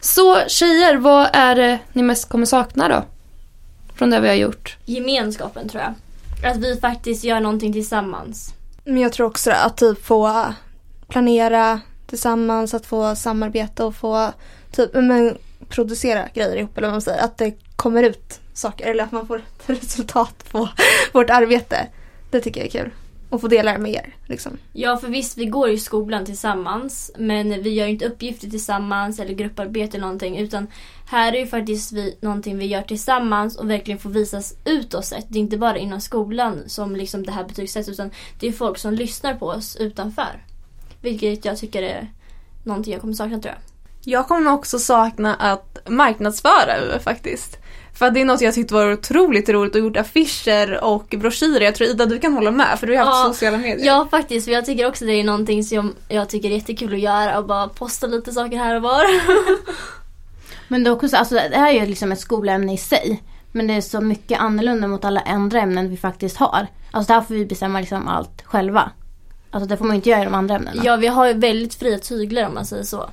Så 0.00 0.48
tjejer, 0.48 0.96
vad 0.96 1.30
är 1.32 1.56
det 1.56 1.78
ni 1.92 2.02
mest 2.02 2.28
kommer 2.28 2.46
sakna 2.46 2.88
då? 2.88 3.04
Från 3.94 4.10
det 4.10 4.20
vi 4.20 4.28
har 4.28 4.34
gjort. 4.34 4.76
Gemenskapen 4.84 5.68
tror 5.68 5.82
jag. 5.82 5.94
Att 6.50 6.56
vi 6.56 6.76
faktiskt 6.80 7.24
gör 7.24 7.40
någonting 7.40 7.72
tillsammans. 7.72 8.54
Men 8.84 8.98
jag 8.98 9.12
tror 9.12 9.26
också 9.26 9.50
att 9.50 9.76
typ 9.76 10.04
få 10.04 10.54
planera 11.08 11.80
tillsammans, 12.06 12.74
att 12.74 12.86
få 12.86 13.16
samarbeta 13.16 13.86
och 13.86 13.96
få 13.96 14.32
typ, 14.72 14.94
men, 14.94 15.38
producera 15.68 16.28
grejer 16.34 16.56
ihop 16.56 16.78
eller 16.78 16.88
vad 16.88 16.94
man 16.94 17.02
säger. 17.02 17.24
Att 17.24 17.38
det 17.38 17.54
kommer 17.76 18.02
ut 18.02 18.40
saker 18.54 18.90
eller 18.90 19.04
att 19.04 19.12
man 19.12 19.26
får 19.26 19.36
ett 19.38 19.44
resultat 19.82 20.44
på 20.50 20.68
vårt 21.12 21.30
arbete. 21.30 21.88
Det 22.34 22.40
tycker 22.40 22.60
jag 22.60 22.66
är 22.66 22.70
kul. 22.70 22.90
Och 23.30 23.40
få 23.40 23.48
dela 23.48 23.72
det 23.72 23.78
med 23.78 23.92
er. 23.92 24.14
Liksom. 24.26 24.58
Ja, 24.72 24.96
för 24.96 25.08
visst, 25.08 25.38
vi 25.38 25.44
går 25.44 25.70
i 25.70 25.78
skolan 25.78 26.24
tillsammans. 26.24 27.10
Men 27.18 27.62
vi 27.62 27.70
gör 27.70 27.86
inte 27.86 28.06
uppgifter 28.06 28.50
tillsammans 28.50 29.20
eller 29.20 29.34
grupparbete 29.34 29.96
eller 29.96 30.06
någonting. 30.06 30.38
Utan 30.38 30.66
här 31.06 31.32
är 31.32 31.38
ju 31.38 31.46
faktiskt 31.46 31.92
vi, 31.92 32.16
någonting 32.20 32.58
vi 32.58 32.66
gör 32.66 32.82
tillsammans 32.82 33.56
och 33.56 33.70
verkligen 33.70 33.98
får 33.98 34.10
visas 34.10 34.54
utåt 34.64 35.04
sett. 35.04 35.26
Det 35.28 35.38
är 35.38 35.40
inte 35.40 35.58
bara 35.58 35.78
inom 35.78 36.00
skolan 36.00 36.62
som 36.66 36.96
liksom 36.96 37.26
det 37.26 37.32
här 37.32 37.44
betygsätts. 37.44 37.88
Utan 37.88 38.10
det 38.40 38.48
är 38.48 38.52
folk 38.52 38.78
som 38.78 38.94
lyssnar 38.94 39.34
på 39.34 39.46
oss 39.46 39.76
utanför. 39.76 40.44
Vilket 41.00 41.44
jag 41.44 41.58
tycker 41.58 41.82
är 41.82 42.12
någonting 42.64 42.92
jag 42.92 43.00
kommer 43.00 43.14
sakna 43.14 43.40
tror 43.40 43.54
jag. 43.54 43.62
Jag 44.14 44.28
kommer 44.28 44.52
också 44.52 44.78
sakna 44.78 45.34
att 45.34 45.78
marknadsföra 45.88 46.80
UF 46.80 47.02
faktiskt. 47.02 47.58
För 47.94 48.06
att 48.06 48.14
det 48.14 48.20
är 48.20 48.24
något 48.24 48.40
jag 48.40 48.54
tyckte 48.54 48.74
var 48.74 48.92
otroligt 48.92 49.48
roligt 49.48 49.74
och 49.74 49.80
gjort 49.80 49.96
affischer 49.96 50.84
och 50.84 51.14
broschyrer. 51.18 51.60
Jag 51.64 51.74
tror 51.74 51.88
Ida 51.90 52.06
du 52.06 52.18
kan 52.18 52.32
hålla 52.34 52.50
med 52.50 52.78
för 52.78 52.86
du 52.86 52.96
har 52.96 53.04
haft 53.04 53.26
Ja, 53.26 53.32
sociala 53.32 53.58
medier. 53.58 53.86
Ja 53.86 54.08
faktiskt, 54.10 54.44
för 54.46 54.52
jag 54.52 54.64
tycker 54.64 54.86
också 54.88 55.04
det 55.04 55.12
är 55.12 55.24
någonting 55.24 55.64
som 55.64 55.94
jag 56.08 56.28
tycker 56.28 56.50
är 56.50 56.54
jättekul 56.54 56.94
att 56.94 57.00
göra 57.00 57.38
och 57.38 57.46
bara 57.46 57.68
posta 57.68 58.06
lite 58.06 58.32
saker 58.32 58.56
här 58.56 58.76
och 58.76 58.82
var. 58.82 59.04
Men 60.68 60.84
det, 60.84 60.90
också, 60.90 61.08
så- 61.08 61.16
alltså, 61.16 61.34
det 61.34 61.56
här 61.56 61.68
är 61.74 61.80
ju 61.80 61.86
liksom 61.86 62.12
ett 62.12 62.20
skolämne 62.20 62.74
i 62.74 62.78
sig. 62.78 63.22
Men 63.52 63.66
det 63.66 63.74
är 63.74 63.80
så 63.80 64.00
mycket 64.00 64.40
annorlunda 64.40 64.88
mot 64.88 65.04
alla 65.04 65.20
andra 65.20 65.60
ämnen 65.60 65.90
vi 65.90 65.96
faktiskt 65.96 66.36
har. 66.36 66.66
Alltså 66.90 67.12
där 67.12 67.20
får 67.20 67.34
vi 67.34 67.46
bestämma 67.46 67.80
liksom 67.80 68.08
allt 68.08 68.42
själva. 68.44 68.90
Alltså 69.50 69.68
det 69.68 69.76
får 69.76 69.84
man 69.84 69.94
ju 69.94 69.96
inte 69.96 70.10
göra 70.10 70.22
i 70.22 70.24
de 70.24 70.34
andra 70.34 70.54
ämnena. 70.54 70.82
Ja 70.84 70.96
vi 70.96 71.06
har 71.06 71.26
ju 71.26 71.32
väldigt 71.32 71.74
fria 71.74 71.98
tyglar 71.98 72.46
om 72.46 72.54
man 72.54 72.66
säger 72.66 72.82
så. 72.82 73.10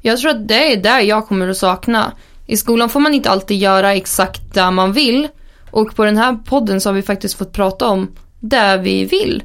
Jag 0.00 0.18
tror 0.18 0.30
att 0.30 0.48
det 0.48 0.72
är 0.72 0.76
där 0.76 1.00
jag 1.00 1.28
kommer 1.28 1.48
att 1.48 1.56
sakna. 1.56 2.12
I 2.46 2.56
skolan 2.56 2.88
får 2.88 3.00
man 3.00 3.14
inte 3.14 3.30
alltid 3.30 3.58
göra 3.58 3.94
exakt 3.94 4.54
det 4.54 4.70
man 4.70 4.92
vill. 4.92 5.28
Och 5.70 5.94
på 5.96 6.04
den 6.04 6.16
här 6.16 6.38
podden 6.44 6.80
så 6.80 6.88
har 6.88 6.94
vi 6.94 7.02
faktiskt 7.02 7.38
fått 7.38 7.52
prata 7.52 7.88
om 7.88 8.08
det 8.40 8.76
vi 8.76 9.04
vill. 9.04 9.42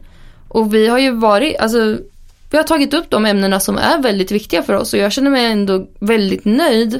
Och 0.48 0.74
vi 0.74 0.88
har 0.88 1.00
ju 1.00 1.12
varit, 1.12 1.58
alltså 1.58 1.98
vi 2.52 2.58
har 2.58 2.64
tagit 2.64 2.94
upp 2.94 3.10
de 3.10 3.26
ämnena 3.26 3.60
som 3.60 3.78
är 3.78 4.02
väldigt 4.02 4.32
viktiga 4.32 4.64
för 4.64 4.74
oss 4.74 4.94
och 4.94 5.00
jag 5.00 5.12
känner 5.12 5.32
mig 5.32 5.46
ändå 5.46 5.88
väldigt 6.00 6.46
nöjd 6.46 7.00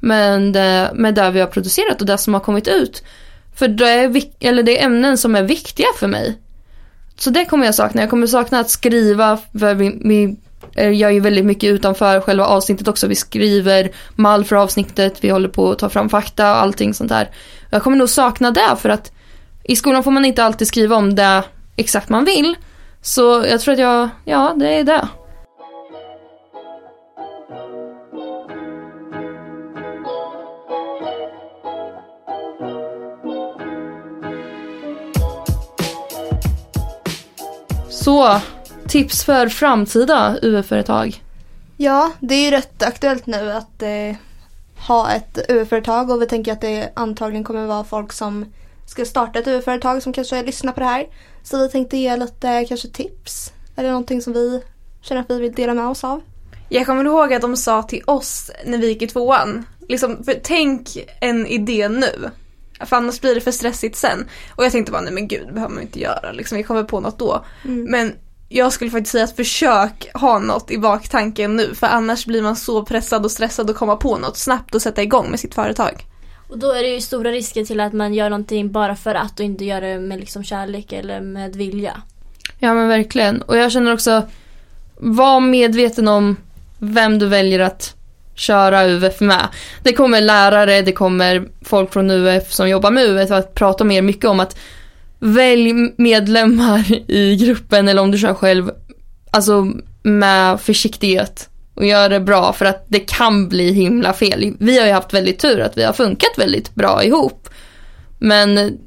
med 0.00 0.42
det, 0.52 0.90
med 0.94 1.14
det 1.14 1.30
vi 1.30 1.40
har 1.40 1.46
producerat 1.46 2.00
och 2.00 2.06
det 2.06 2.18
som 2.18 2.34
har 2.34 2.40
kommit 2.40 2.68
ut. 2.68 3.02
För 3.54 3.68
det 3.68 3.88
är, 3.88 4.22
eller 4.40 4.62
det 4.62 4.80
är 4.80 4.86
ämnen 4.86 5.18
som 5.18 5.36
är 5.36 5.42
viktiga 5.42 5.86
för 5.98 6.06
mig. 6.06 6.38
Så 7.16 7.30
det 7.30 7.44
kommer 7.44 7.64
jag 7.64 7.74
sakna. 7.74 8.00
Jag 8.00 8.10
kommer 8.10 8.26
sakna 8.26 8.60
att 8.60 8.70
skriva, 8.70 9.38
för 9.58 9.74
min, 9.74 10.00
min, 10.04 10.36
Eh, 10.74 10.96
gör 10.96 11.10
ju 11.10 11.20
väldigt 11.20 11.44
mycket 11.44 11.70
utanför 11.70 12.20
själva 12.20 12.44
avsnittet 12.44 12.88
också. 12.88 13.06
Vi 13.06 13.14
skriver 13.14 13.90
mall 14.14 14.44
för 14.44 14.56
avsnittet, 14.56 15.24
vi 15.24 15.28
håller 15.28 15.48
på 15.48 15.70
att 15.70 15.78
ta 15.78 15.88
fram 15.88 16.08
fakta 16.08 16.50
och 16.50 16.62
allting 16.62 16.94
sånt 16.94 17.08
där. 17.08 17.30
Jag 17.70 17.82
kommer 17.82 17.96
nog 17.96 18.08
sakna 18.08 18.50
det 18.50 18.76
för 18.78 18.88
att 18.88 19.12
i 19.64 19.76
skolan 19.76 20.04
får 20.04 20.10
man 20.10 20.24
inte 20.24 20.44
alltid 20.44 20.68
skriva 20.68 20.96
om 20.96 21.14
det 21.14 21.42
exakt 21.76 22.08
man 22.08 22.24
vill. 22.24 22.56
Så 23.02 23.44
jag 23.50 23.60
tror 23.60 23.72
att 23.72 23.80
jag, 23.80 24.08
ja 24.24 24.54
det 24.56 24.68
är 24.68 24.84
det. 24.84 25.08
Så, 37.90 38.40
tips 38.88 39.24
för 39.24 39.48
framtida 39.48 40.36
UF-företag. 40.42 41.22
Ja, 41.76 42.12
det 42.20 42.34
är 42.34 42.44
ju 42.44 42.50
rätt 42.50 42.82
aktuellt 42.82 43.26
nu 43.26 43.52
att 43.52 43.82
eh, 43.82 44.16
ha 44.88 45.10
ett 45.10 45.38
UF-företag 45.48 46.10
och 46.10 46.22
vi 46.22 46.26
tänker 46.26 46.52
att 46.52 46.60
det 46.60 46.92
antagligen 46.96 47.44
kommer 47.44 47.66
vara 47.66 47.84
folk 47.84 48.12
som 48.12 48.52
ska 48.86 49.04
starta 49.04 49.38
ett 49.38 49.46
UF-företag 49.46 50.02
som 50.02 50.12
kanske 50.12 50.42
lyssnar 50.42 50.72
på 50.72 50.80
det 50.80 50.86
här. 50.86 51.06
Så 51.42 51.58
vi 51.58 51.68
tänkte 51.68 51.96
ge 51.96 52.16
lite 52.16 52.64
kanske 52.68 52.88
tips. 52.88 53.52
Är 53.76 53.82
det 53.82 53.88
någonting 53.88 54.22
som 54.22 54.32
vi 54.32 54.62
känner 55.00 55.20
att 55.20 55.30
vi 55.30 55.40
vill 55.40 55.52
dela 55.52 55.74
med 55.74 55.86
oss 55.86 56.04
av? 56.04 56.20
Jag 56.68 56.86
kommer 56.86 57.04
ihåg 57.04 57.34
att 57.34 57.42
de 57.42 57.56
sa 57.56 57.82
till 57.82 58.02
oss 58.06 58.50
när 58.66 58.78
vi 58.78 58.88
gick 58.88 59.02
i 59.02 59.06
tvåan, 59.06 59.66
liksom, 59.88 60.24
för 60.24 60.40
tänk 60.42 60.88
en 61.20 61.46
idé 61.46 61.88
nu. 61.88 62.30
För 62.86 62.96
annars 62.96 63.20
blir 63.20 63.34
det 63.34 63.40
för 63.40 63.50
stressigt 63.50 63.96
sen. 63.96 64.26
Och 64.50 64.64
jag 64.64 64.72
tänkte 64.72 64.92
bara, 64.92 65.02
nej 65.02 65.12
men 65.12 65.28
gud, 65.28 65.46
det 65.46 65.52
behöver 65.52 65.74
man 65.74 65.82
inte 65.82 66.00
göra. 66.00 66.32
Liksom, 66.32 66.58
vi 66.58 66.64
kommer 66.64 66.84
på 66.84 67.00
något 67.00 67.18
då. 67.18 67.44
Men 67.62 68.12
jag 68.48 68.72
skulle 68.72 68.90
faktiskt 68.90 69.12
säga 69.12 69.24
att 69.24 69.36
försök 69.36 70.10
ha 70.14 70.38
något 70.38 70.70
i 70.70 70.78
baktanken 70.78 71.56
nu. 71.56 71.74
För 71.74 71.86
annars 71.86 72.26
blir 72.26 72.42
man 72.42 72.56
så 72.56 72.84
pressad 72.84 73.24
och 73.24 73.30
stressad 73.30 73.70
att 73.70 73.76
komma 73.76 73.96
på 73.96 74.18
något 74.18 74.36
snabbt 74.36 74.74
och 74.74 74.82
sätta 74.82 75.02
igång 75.02 75.30
med 75.30 75.40
sitt 75.40 75.54
företag. 75.54 76.04
Och 76.48 76.58
då 76.58 76.72
är 76.72 76.82
det 76.82 76.88
ju 76.88 77.00
stora 77.00 77.30
risker 77.30 77.64
till 77.64 77.80
att 77.80 77.92
man 77.92 78.14
gör 78.14 78.30
någonting 78.30 78.72
bara 78.72 78.96
för 78.96 79.14
att 79.14 79.40
och 79.40 79.46
inte 79.46 79.64
gör 79.64 79.80
det 79.80 79.98
med 79.98 80.20
liksom 80.20 80.44
kärlek 80.44 80.92
eller 80.92 81.20
med 81.20 81.56
vilja. 81.56 82.02
Ja 82.58 82.74
men 82.74 82.88
verkligen. 82.88 83.42
Och 83.42 83.56
jag 83.56 83.72
känner 83.72 83.92
också, 83.92 84.22
var 84.96 85.40
medveten 85.40 86.08
om 86.08 86.36
vem 86.78 87.18
du 87.18 87.26
väljer 87.26 87.60
att 87.60 87.94
köra 88.34 88.86
UF 88.86 89.20
med. 89.20 89.48
Det 89.82 89.92
kommer 89.92 90.20
lärare, 90.20 90.82
det 90.82 90.92
kommer 90.92 91.48
folk 91.62 91.92
från 91.92 92.10
UF 92.10 92.52
som 92.52 92.68
jobbar 92.68 92.90
med 92.90 93.04
UF 93.04 93.30
att 93.30 93.54
prata 93.54 93.84
mer 93.84 94.02
mycket 94.02 94.24
om 94.24 94.40
att 94.40 94.58
välj 95.18 95.72
medlemmar 95.96 97.10
i 97.10 97.36
gruppen 97.36 97.88
eller 97.88 98.02
om 98.02 98.10
du 98.10 98.18
kör 98.18 98.34
själv, 98.34 98.70
alltså 99.30 99.72
med 100.02 100.60
försiktighet 100.60 101.48
och 101.74 101.86
gör 101.86 102.08
det 102.08 102.20
bra 102.20 102.52
för 102.52 102.64
att 102.64 102.84
det 102.88 103.00
kan 103.00 103.48
bli 103.48 103.72
himla 103.72 104.12
fel. 104.12 104.54
Vi 104.58 104.78
har 104.78 104.86
ju 104.86 104.92
haft 104.92 105.14
väldigt 105.14 105.38
tur 105.38 105.60
att 105.60 105.78
vi 105.78 105.84
har 105.84 105.92
funkat 105.92 106.32
väldigt 106.36 106.74
bra 106.74 107.04
ihop. 107.04 107.48
Men 108.18 108.78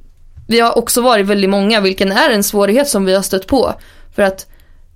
vi 0.48 0.60
har 0.60 0.78
också 0.78 1.02
varit 1.02 1.26
väldigt 1.26 1.50
många, 1.50 1.82
vilken 1.82 2.12
är 2.12 2.30
en 2.30 2.44
svårighet 2.44 2.88
som 2.88 3.06
vi 3.06 3.16
har 3.16 3.22
stött 3.22 3.48
på. 3.48 3.74
För 4.16 4.24
att 4.24 4.48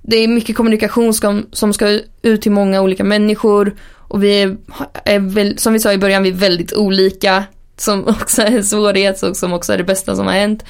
det 0.02 0.18
är 0.18 0.28
mycket 0.28 0.56
kommunikation 0.56 1.14
som, 1.14 1.46
som 1.52 1.74
ska 1.74 2.00
ut 2.22 2.42
till 2.42 2.52
många 2.52 2.82
olika 2.82 3.04
människor 3.04 3.76
och 3.94 4.24
vi 4.24 4.42
är, 4.42 4.58
är 5.06 5.20
väl, 5.20 5.58
som 5.58 5.74
vi 5.74 5.80
sa 5.80 5.94
i 5.94 5.98
början, 5.98 6.24
vi 6.24 6.30
är 6.30 6.34
väldigt 6.34 6.74
olika. 6.74 7.44
Som 7.78 8.08
också 8.08 8.42
är 8.42 8.52
en 8.52 8.64
svårighet 8.64 9.24
och 9.24 9.38
som 9.38 9.54
också 9.54 9.74
är 9.74 9.78
det 9.78 9.84
bästa 9.84 10.16
som 10.16 10.26
har 10.28 10.34
hänt. 10.34 10.66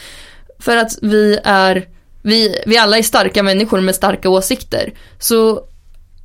För 0.60 0.78
att 0.78 0.98
vi 1.02 1.40
är, 1.44 1.88
vi, 2.22 2.62
vi 2.66 2.78
alla 2.78 2.98
är 2.98 3.04
starka 3.04 3.44
människor 3.44 3.82
med 3.82 3.96
starka 3.96 4.30
åsikter. 4.30 4.94
Så 5.20 5.62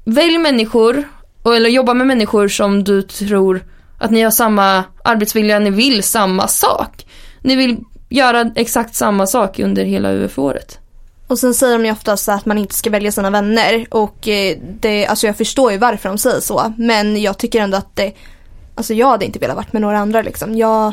välj 0.04 0.38
människor, 0.38 1.04
eller 1.44 1.70
jobba 1.70 1.94
med 1.94 2.06
människor 2.06 2.48
som 2.48 2.84
du 2.84 3.02
tror 3.02 3.64
att 3.98 4.10
ni 4.10 4.22
har 4.22 4.30
samma 4.30 4.84
arbetsvilja, 5.04 5.58
ni 5.58 5.70
vill 5.70 6.02
samma 6.02 6.48
sak. 6.48 7.06
Ni 7.42 7.56
vill 7.56 7.76
göra 8.08 8.52
exakt 8.54 8.94
samma 8.94 9.26
sak 9.26 9.58
under 9.58 9.84
hela 9.84 10.12
UF-året. 10.12 10.78
Och 11.26 11.38
sen 11.38 11.54
säger 11.54 11.78
de 11.78 11.84
ju 11.86 11.92
oftast 11.92 12.28
att 12.28 12.46
man 12.46 12.58
inte 12.58 12.74
ska 12.74 12.90
välja 12.90 13.12
sina 13.12 13.30
vänner 13.30 13.86
och 13.90 14.28
eh, 14.28 14.56
det, 14.80 15.06
alltså 15.06 15.26
jag 15.26 15.36
förstår 15.36 15.72
ju 15.72 15.78
varför 15.78 16.08
de 16.08 16.18
säger 16.18 16.40
så. 16.40 16.72
Men 16.78 17.22
jag 17.22 17.38
tycker 17.38 17.60
ändå 17.60 17.76
att 17.76 17.96
det, 17.96 18.12
alltså 18.74 18.94
jag 18.94 19.06
hade 19.06 19.24
inte 19.24 19.38
velat 19.38 19.56
varit 19.56 19.72
med 19.72 19.82
några 19.82 19.98
andra 19.98 20.22
liksom. 20.22 20.56
Jag 20.56 20.92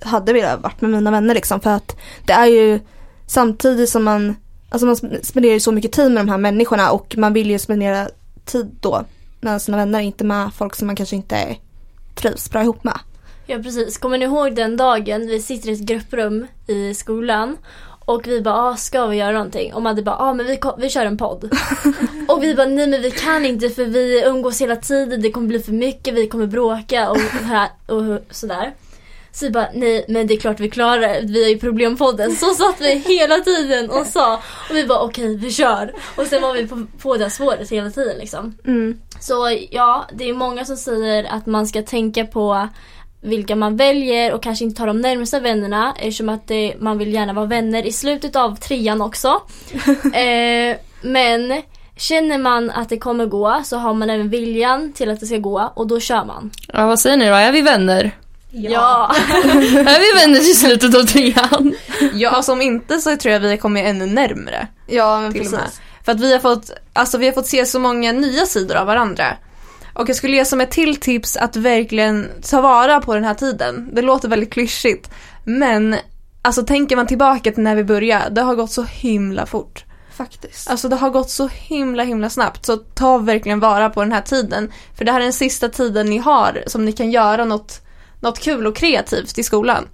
hade 0.00 0.32
velat 0.32 0.62
varit 0.62 0.80
med 0.80 0.90
mina 0.90 1.10
vänner 1.10 1.34
liksom 1.34 1.60
för 1.60 1.70
att 1.70 1.96
det 2.26 2.32
är 2.32 2.46
ju 2.46 2.80
samtidigt 3.26 3.88
som 3.88 4.04
man, 4.04 4.36
alltså 4.68 4.86
man 4.86 4.96
spenderar 5.22 5.54
ju 5.54 5.60
så 5.60 5.72
mycket 5.72 5.92
tid 5.92 6.12
med 6.12 6.26
de 6.26 6.30
här 6.30 6.38
människorna 6.38 6.90
och 6.90 7.14
man 7.18 7.32
vill 7.32 7.50
ju 7.50 7.58
spendera 7.58 8.08
tid 8.44 8.76
då 8.80 9.04
med 9.40 9.62
sina 9.62 9.76
vänner, 9.76 10.00
inte 10.00 10.24
med 10.24 10.54
folk 10.54 10.74
som 10.74 10.86
man 10.86 10.96
kanske 10.96 11.16
inte 11.16 11.56
trivs 12.14 12.50
bra 12.50 12.62
ihop 12.62 12.84
med. 12.84 12.98
Ja 13.46 13.58
precis, 13.58 13.98
kommer 13.98 14.18
ni 14.18 14.24
ihåg 14.24 14.54
den 14.54 14.76
dagen 14.76 15.26
vi 15.26 15.42
sitter 15.42 15.68
i 15.68 15.72
ett 15.72 15.80
grupprum 15.80 16.46
i 16.66 16.94
skolan 16.94 17.56
och 18.04 18.26
vi 18.26 18.40
bara, 18.40 18.54
ah, 18.54 18.76
ska 18.76 19.06
vi 19.06 19.16
göra 19.16 19.32
någonting? 19.32 19.74
Och 19.74 19.82
Madde 19.82 20.02
bara, 20.02 20.16
ah, 20.16 20.34
men 20.34 20.46
vi, 20.46 20.60
vi 20.78 20.88
kör 20.88 21.06
en 21.06 21.16
podd. 21.16 21.44
och 22.28 22.42
vi 22.42 22.54
bara, 22.54 22.66
nej 22.66 22.86
men 22.86 23.02
vi 23.02 23.10
kan 23.10 23.44
inte 23.46 23.68
för 23.68 23.84
vi 23.84 24.24
umgås 24.26 24.60
hela 24.60 24.76
tiden, 24.76 25.22
det 25.22 25.30
kommer 25.30 25.48
bli 25.48 25.58
för 25.58 25.72
mycket, 25.72 26.14
vi 26.14 26.28
kommer 26.28 26.46
bråka 26.46 27.10
och, 27.10 27.16
här, 27.44 27.68
och 27.86 28.20
sådär. 28.30 28.72
Så 29.34 29.44
vi 29.44 29.50
bara, 29.50 29.68
nej 29.74 30.04
men 30.08 30.26
det 30.26 30.34
är 30.34 30.38
klart 30.38 30.60
vi 30.60 30.70
klarar 30.70 31.00
det, 31.00 31.20
vi 31.24 31.44
är 31.44 31.48
ju 31.48 31.58
problempodden. 31.58 32.36
Så 32.36 32.46
satt 32.46 32.80
vi 32.80 32.94
hela 32.98 33.40
tiden 33.40 33.90
och 33.90 34.06
sa, 34.06 34.34
och 34.70 34.76
vi 34.76 34.86
bara 34.86 35.00
okej 35.00 35.36
vi 35.36 35.50
kör. 35.52 35.94
Och 36.16 36.26
sen 36.26 36.42
var 36.42 36.52
vi 36.52 36.66
på, 36.66 36.86
på 37.02 37.16
det 37.16 37.30
spåret 37.30 37.70
hela 37.70 37.90
tiden 37.90 38.18
liksom. 38.18 38.56
Mm. 38.66 38.98
Så 39.20 39.58
ja, 39.70 40.06
det 40.12 40.28
är 40.28 40.34
många 40.34 40.64
som 40.64 40.76
säger 40.76 41.24
att 41.24 41.46
man 41.46 41.66
ska 41.66 41.82
tänka 41.82 42.24
på 42.24 42.68
vilka 43.20 43.56
man 43.56 43.76
väljer 43.76 44.32
och 44.32 44.42
kanske 44.42 44.64
inte 44.64 44.78
ta 44.78 44.86
de 44.86 45.00
närmsta 45.00 45.40
vännerna 45.40 45.94
eftersom 45.96 46.28
att 46.28 46.48
det, 46.48 46.74
man 46.78 46.98
vill 46.98 47.14
gärna 47.14 47.32
vara 47.32 47.46
vänner 47.46 47.86
i 47.86 47.92
slutet 47.92 48.36
av 48.36 48.56
trean 48.56 49.02
också. 49.02 49.28
eh, 50.14 50.76
men 51.02 51.62
känner 51.96 52.38
man 52.38 52.70
att 52.70 52.88
det 52.88 52.98
kommer 52.98 53.26
gå 53.26 53.60
så 53.64 53.76
har 53.76 53.94
man 53.94 54.10
även 54.10 54.28
viljan 54.28 54.92
till 54.92 55.10
att 55.10 55.20
det 55.20 55.26
ska 55.26 55.36
gå 55.36 55.72
och 55.74 55.86
då 55.86 56.00
kör 56.00 56.24
man. 56.24 56.50
Ja, 56.72 56.86
vad 56.86 57.00
säger 57.00 57.16
ni 57.16 57.28
då? 57.28 57.34
Är 57.34 57.52
vi 57.52 57.62
vänner? 57.62 58.12
Ja! 58.52 59.14
Är 59.34 60.00
vi 60.00 60.26
vänner 60.26 60.40
till 60.40 60.58
slutet 60.58 60.94
av 60.94 61.02
trean? 61.02 61.74
Ja, 62.14 62.30
alltså 62.30 62.52
om 62.52 62.62
inte 62.62 62.98
så 62.98 63.16
tror 63.16 63.32
jag 63.32 63.40
vi 63.40 63.58
kommer 63.58 63.84
ännu 63.84 64.06
närmre. 64.06 64.68
Ja 64.86 65.20
men 65.20 65.32
precis. 65.32 65.80
För 66.04 66.12
att 66.12 66.20
vi 66.20 66.32
har 66.32 66.38
fått, 66.38 66.70
alltså 66.92 67.18
vi 67.18 67.26
har 67.26 67.32
fått 67.32 67.46
se 67.46 67.66
så 67.66 67.78
många 67.78 68.12
nya 68.12 68.46
sidor 68.46 68.76
av 68.76 68.86
varandra. 68.86 69.36
Och 69.94 70.08
jag 70.08 70.16
skulle 70.16 70.36
ge 70.36 70.44
som 70.44 70.60
ett 70.60 70.70
till 70.70 70.96
tips 70.96 71.36
att 71.36 71.56
verkligen 71.56 72.28
ta 72.50 72.60
vara 72.60 73.00
på 73.00 73.14
den 73.14 73.24
här 73.24 73.34
tiden. 73.34 73.90
Det 73.92 74.02
låter 74.02 74.28
väldigt 74.28 74.52
klyschigt. 74.52 75.10
Men 75.44 75.96
alltså 76.42 76.62
tänker 76.62 76.96
man 76.96 77.06
tillbaka 77.06 77.52
till 77.52 77.62
när 77.62 77.76
vi 77.76 77.84
började, 77.84 78.30
det 78.30 78.40
har 78.40 78.54
gått 78.54 78.70
så 78.70 78.82
himla 78.82 79.46
fort. 79.46 79.84
Faktiskt. 80.16 80.70
Alltså 80.70 80.88
det 80.88 80.96
har 80.96 81.10
gått 81.10 81.30
så 81.30 81.48
himla 81.48 82.02
himla 82.02 82.30
snabbt. 82.30 82.66
Så 82.66 82.76
ta 82.76 83.18
verkligen 83.18 83.60
vara 83.60 83.90
på 83.90 84.02
den 84.02 84.12
här 84.12 84.20
tiden. 84.20 84.72
För 84.96 85.04
det 85.04 85.12
här 85.12 85.20
är 85.20 85.24
den 85.24 85.32
sista 85.32 85.68
tiden 85.68 86.06
ni 86.06 86.18
har 86.18 86.62
som 86.66 86.84
ni 86.84 86.92
kan 86.92 87.10
göra 87.10 87.44
något, 87.44 87.80
något 88.22 88.40
kul 88.40 88.66
och 88.66 88.76
kreativt 88.76 89.38
i 89.38 89.42
skolan. 89.42 89.88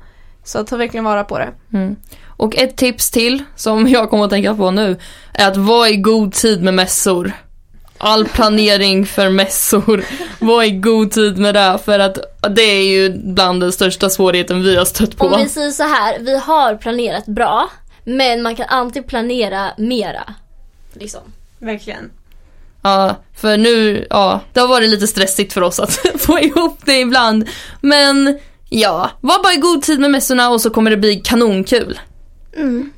Så 0.44 0.64
ta 0.64 0.76
verkligen 0.76 1.04
vara 1.04 1.25
på 1.25 1.38
det. 1.38 1.49
Mm. 1.73 1.97
Och 2.26 2.56
ett 2.56 2.76
tips 2.76 3.11
till 3.11 3.44
som 3.56 3.88
jag 3.88 4.11
kommer 4.11 4.25
att 4.25 4.30
tänka 4.30 4.54
på 4.54 4.70
nu 4.70 4.97
är 5.35 5.49
att 5.49 5.56
vara 5.56 5.88
i 5.88 5.97
god 5.97 6.32
tid 6.32 6.62
med 6.62 6.75
mässor. 6.75 7.32
all 7.99 8.28
planering 8.28 9.06
för 9.06 9.30
mässor. 9.30 10.04
Var 10.38 10.62
i 10.62 10.70
god 10.70 11.11
tid 11.11 11.38
med 11.38 11.54
det 11.54 11.78
för 11.85 11.99
att 11.99 12.18
det 12.50 12.62
är 12.62 12.82
ju 12.82 13.18
bland 13.18 13.61
den 13.61 13.73
största 13.73 14.11
svårigheten 14.11 14.62
vi 14.62 14.76
har 14.76 14.85
stött 14.85 15.16
på. 15.16 15.26
Om 15.26 15.42
vi 15.42 15.49
säger 15.49 15.70
så 15.70 15.82
här, 15.82 16.18
vi 16.20 16.38
har 16.38 16.75
planerat 16.75 17.26
bra. 17.26 17.70
Men 18.04 18.42
man 18.42 18.56
kan 18.56 18.66
alltid 18.68 19.06
planera 19.06 19.70
mera. 19.78 20.35
Liksom. 20.92 21.20
Verkligen. 21.58 22.11
Ja, 22.82 23.16
för 23.35 23.56
nu, 23.56 24.06
ja, 24.11 24.40
det 24.52 24.61
har 24.61 24.68
varit 24.68 24.90
lite 24.90 25.06
stressigt 25.06 25.52
för 25.52 25.62
oss 25.62 25.80
att 25.80 25.92
få 26.18 26.38
ihop 26.38 26.78
det 26.85 27.00
ibland. 27.00 27.49
Men 27.80 28.38
ja, 28.68 29.11
var 29.20 29.42
bara 29.42 29.52
i 29.52 29.56
god 29.56 29.82
tid 29.82 30.00
med 30.00 30.11
mässorna 30.11 30.50
och 30.50 30.61
så 30.61 30.70
kommer 30.70 30.90
det 30.90 30.97
bli 30.97 31.16
kanonkul. 31.16 32.00
Mm. 32.56 32.92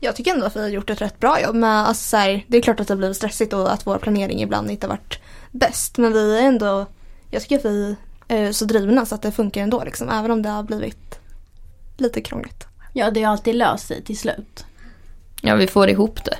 Jag 0.00 0.16
tycker 0.16 0.34
ändå 0.34 0.46
att 0.46 0.56
vi 0.56 0.60
har 0.60 0.68
gjort 0.68 0.90
ett 0.90 1.00
rätt 1.00 1.20
bra 1.20 1.40
jobb 1.40 1.54
med, 1.54 1.88
alltså 1.88 2.08
så 2.08 2.16
här, 2.16 2.44
det 2.46 2.56
är 2.56 2.62
klart 2.62 2.80
att 2.80 2.88
det 2.88 2.94
har 2.94 2.98
blivit 2.98 3.16
stressigt 3.16 3.52
och 3.52 3.72
att 3.72 3.86
vår 3.86 3.98
planering 3.98 4.42
ibland 4.42 4.70
inte 4.70 4.86
har 4.86 4.88
varit 4.88 5.18
bäst. 5.50 5.98
Men 5.98 6.12
vi 6.12 6.38
är 6.38 6.42
ändå, 6.42 6.86
jag 7.30 7.42
tycker 7.42 7.58
att 7.58 7.64
vi 7.64 7.96
är 8.28 8.52
så 8.52 8.64
drivna 8.64 9.06
så 9.06 9.14
att 9.14 9.22
det 9.22 9.32
funkar 9.32 9.60
ändå 9.62 9.84
liksom, 9.84 10.08
även 10.08 10.30
om 10.30 10.42
det 10.42 10.48
har 10.48 10.62
blivit 10.62 11.18
lite 11.96 12.20
krångligt. 12.20 12.66
Ja, 12.92 13.10
det 13.10 13.22
är 13.22 13.28
alltid 13.28 13.54
löst 13.54 13.86
sig 13.86 14.02
till 14.02 14.18
slut. 14.18 14.64
Ja, 15.42 15.54
vi 15.54 15.66
får 15.66 15.88
ihop 15.88 16.24
det. 16.24 16.36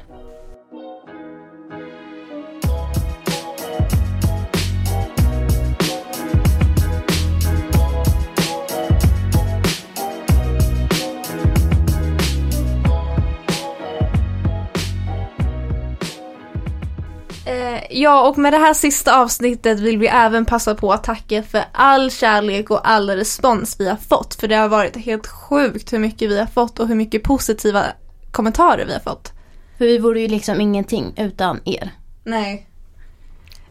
Ja, 17.90 18.28
och 18.28 18.38
med 18.38 18.52
det 18.52 18.58
här 18.58 18.74
sista 18.74 19.20
avsnittet 19.20 19.80
vill 19.80 19.98
vi 19.98 20.06
även 20.06 20.44
passa 20.44 20.74
på 20.74 20.92
att 20.92 21.04
tacka 21.04 21.42
för 21.42 21.64
all 21.72 22.10
kärlek 22.10 22.70
och 22.70 22.90
all 22.90 23.10
respons 23.10 23.76
vi 23.78 23.88
har 23.88 23.96
fått. 23.96 24.34
För 24.34 24.48
det 24.48 24.56
har 24.56 24.68
varit 24.68 24.96
helt 24.96 25.26
sjukt 25.26 25.92
hur 25.92 25.98
mycket 25.98 26.30
vi 26.30 26.38
har 26.38 26.46
fått 26.46 26.78
och 26.78 26.88
hur 26.88 26.94
mycket 26.94 27.22
positiva 27.22 27.84
kommentarer 28.32 28.84
vi 28.86 28.92
har 28.92 29.00
fått. 29.00 29.32
För 29.78 29.84
vi 29.84 29.98
vore 29.98 30.20
ju 30.20 30.28
liksom 30.28 30.60
ingenting 30.60 31.14
utan 31.16 31.60
er. 31.64 31.90
Nej. 32.24 32.66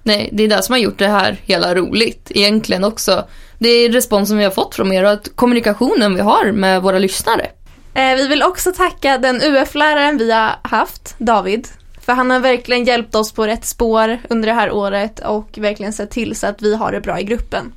Nej, 0.04 0.30
det 0.32 0.44
är 0.44 0.48
det 0.48 0.64
som 0.64 0.74
har 0.74 0.80
gjort 0.80 1.00
det 1.00 1.08
här 1.08 1.38
hela 1.44 1.76
roligt 1.76 2.32
egentligen 2.36 2.84
också. 2.84 3.28
Det 3.60 3.70
är 3.70 3.92
responsen 3.92 4.38
vi 4.38 4.44
har 4.44 4.52
fått 4.52 4.76
från 4.76 4.94
er 4.94 5.04
och 5.04 5.12
att 5.12 5.36
kommunikationen 5.36 6.16
vi 6.16 6.22
har 6.22 6.52
med 6.52 6.82
våra 6.82 7.00
lyssnare. 7.00 7.48
Eh, 7.94 8.16
vi 8.16 8.28
vill 8.28 8.44
också 8.44 8.72
tacka 8.72 9.18
den 9.18 9.42
UF-läraren 9.42 10.18
vi 10.18 10.32
har 10.32 10.60
haft, 10.62 11.16
David. 11.18 11.68
För 12.06 12.14
han 12.14 12.32
har 12.32 12.40
verkligen 12.40 12.86
hjälpt 12.86 13.16
oss 13.16 13.32
på 13.32 13.48
rätt 13.48 13.66
spår 13.66 14.20
under 14.30 14.48
det 14.48 14.54
här 14.54 14.72
året 14.72 15.20
och 15.20 15.58
verkligen 15.58 15.94
sett 15.94 16.12
till 16.12 16.36
så 16.36 16.48
att 16.48 16.62
vi 16.62 16.76
har 16.76 16.92
det 16.92 17.02
bra 17.02 17.20
i 17.20 17.24
gruppen. 17.24 17.74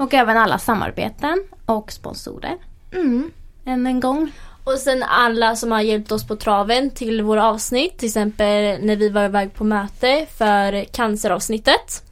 Och 0.00 0.14
även 0.14 0.36
alla 0.36 0.58
samarbeten 0.58 1.44
och 1.66 1.92
sponsorer. 1.92 2.56
Mm. 2.92 3.30
Än 3.66 3.86
en 3.86 4.00
gång. 4.00 4.32
Och 4.64 4.72
sen 4.72 5.02
alla 5.02 5.56
som 5.56 5.72
har 5.72 5.80
hjälpt 5.80 6.12
oss 6.12 6.26
på 6.26 6.36
traven 6.36 6.90
till 6.90 7.22
våra 7.22 7.46
avsnitt. 7.46 7.98
Till 7.98 8.06
exempel 8.06 8.84
när 8.84 8.96
vi 8.96 9.08
var 9.08 9.24
iväg 9.24 9.54
på 9.54 9.64
möte 9.64 10.26
för 10.38 10.84
canceravsnittet. 10.84 12.02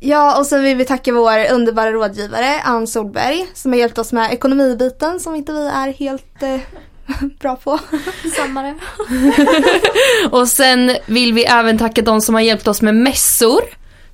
Ja, 0.00 0.38
och 0.38 0.46
sen 0.46 0.62
vill 0.62 0.76
vi 0.76 0.84
tacka 0.84 1.12
vår 1.12 1.52
underbara 1.52 1.92
rådgivare 1.92 2.60
Ann 2.60 2.86
Solberg 2.86 3.46
som 3.54 3.72
har 3.72 3.78
hjälpt 3.78 3.98
oss 3.98 4.12
med 4.12 4.32
ekonomibiten 4.32 5.20
som 5.20 5.34
inte 5.34 5.52
vi 5.52 5.66
är 5.66 5.92
helt 5.92 6.42
eh, 6.42 6.60
bra 7.40 7.56
på. 7.56 7.78
Samma 8.36 8.62
det. 8.62 8.74
Och 10.30 10.48
sen 10.48 10.96
vill 11.06 11.32
vi 11.32 11.44
även 11.44 11.78
tacka 11.78 12.02
de 12.02 12.20
som 12.20 12.34
har 12.34 12.42
hjälpt 12.42 12.68
oss 12.68 12.82
med 12.82 12.94
mässor. 12.94 13.60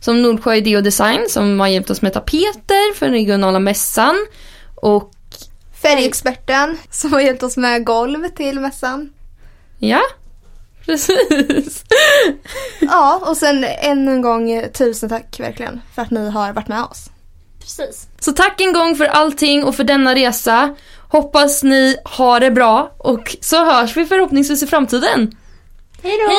Som 0.00 0.22
Nordsjö 0.22 0.54
Idé 0.54 0.76
och 0.76 0.82
Design 0.82 1.26
som 1.28 1.60
har 1.60 1.66
hjälpt 1.66 1.90
oss 1.90 2.02
med 2.02 2.12
tapeter 2.12 2.94
för 2.94 3.06
den 3.06 3.14
regionala 3.14 3.58
mässan. 3.58 4.26
Och 4.74 5.10
Färgexperten 5.82 6.78
som 6.90 7.12
har 7.12 7.20
hjälpt 7.20 7.42
oss 7.42 7.56
med 7.56 7.84
golv 7.84 8.28
till 8.28 8.60
mässan. 8.60 9.10
ja, 9.78 10.00
precis. 10.84 11.84
Ja, 12.80 13.22
och 13.26 13.36
sen 13.36 13.64
än 13.64 14.08
en 14.08 14.22
gång 14.22 14.64
tusen 14.72 15.08
tack 15.08 15.40
verkligen 15.40 15.80
för 15.94 16.02
att 16.02 16.10
ni 16.10 16.30
har 16.30 16.52
varit 16.52 16.68
med 16.68 16.82
oss. 16.84 17.10
Precis. 17.60 18.08
Så 18.20 18.32
tack 18.32 18.60
en 18.60 18.72
gång 18.72 18.94
för 18.96 19.04
allting 19.04 19.64
och 19.64 19.74
för 19.74 19.84
denna 19.84 20.14
resa. 20.14 20.76
Hoppas 21.08 21.62
ni 21.62 21.96
har 22.04 22.40
det 22.40 22.50
bra 22.50 22.92
och 22.98 23.36
så 23.40 23.64
hörs 23.64 23.96
vi 23.96 24.06
förhoppningsvis 24.06 24.62
i 24.62 24.66
framtiden. 24.66 25.36
Hej 26.02 26.18
då! 26.18 26.34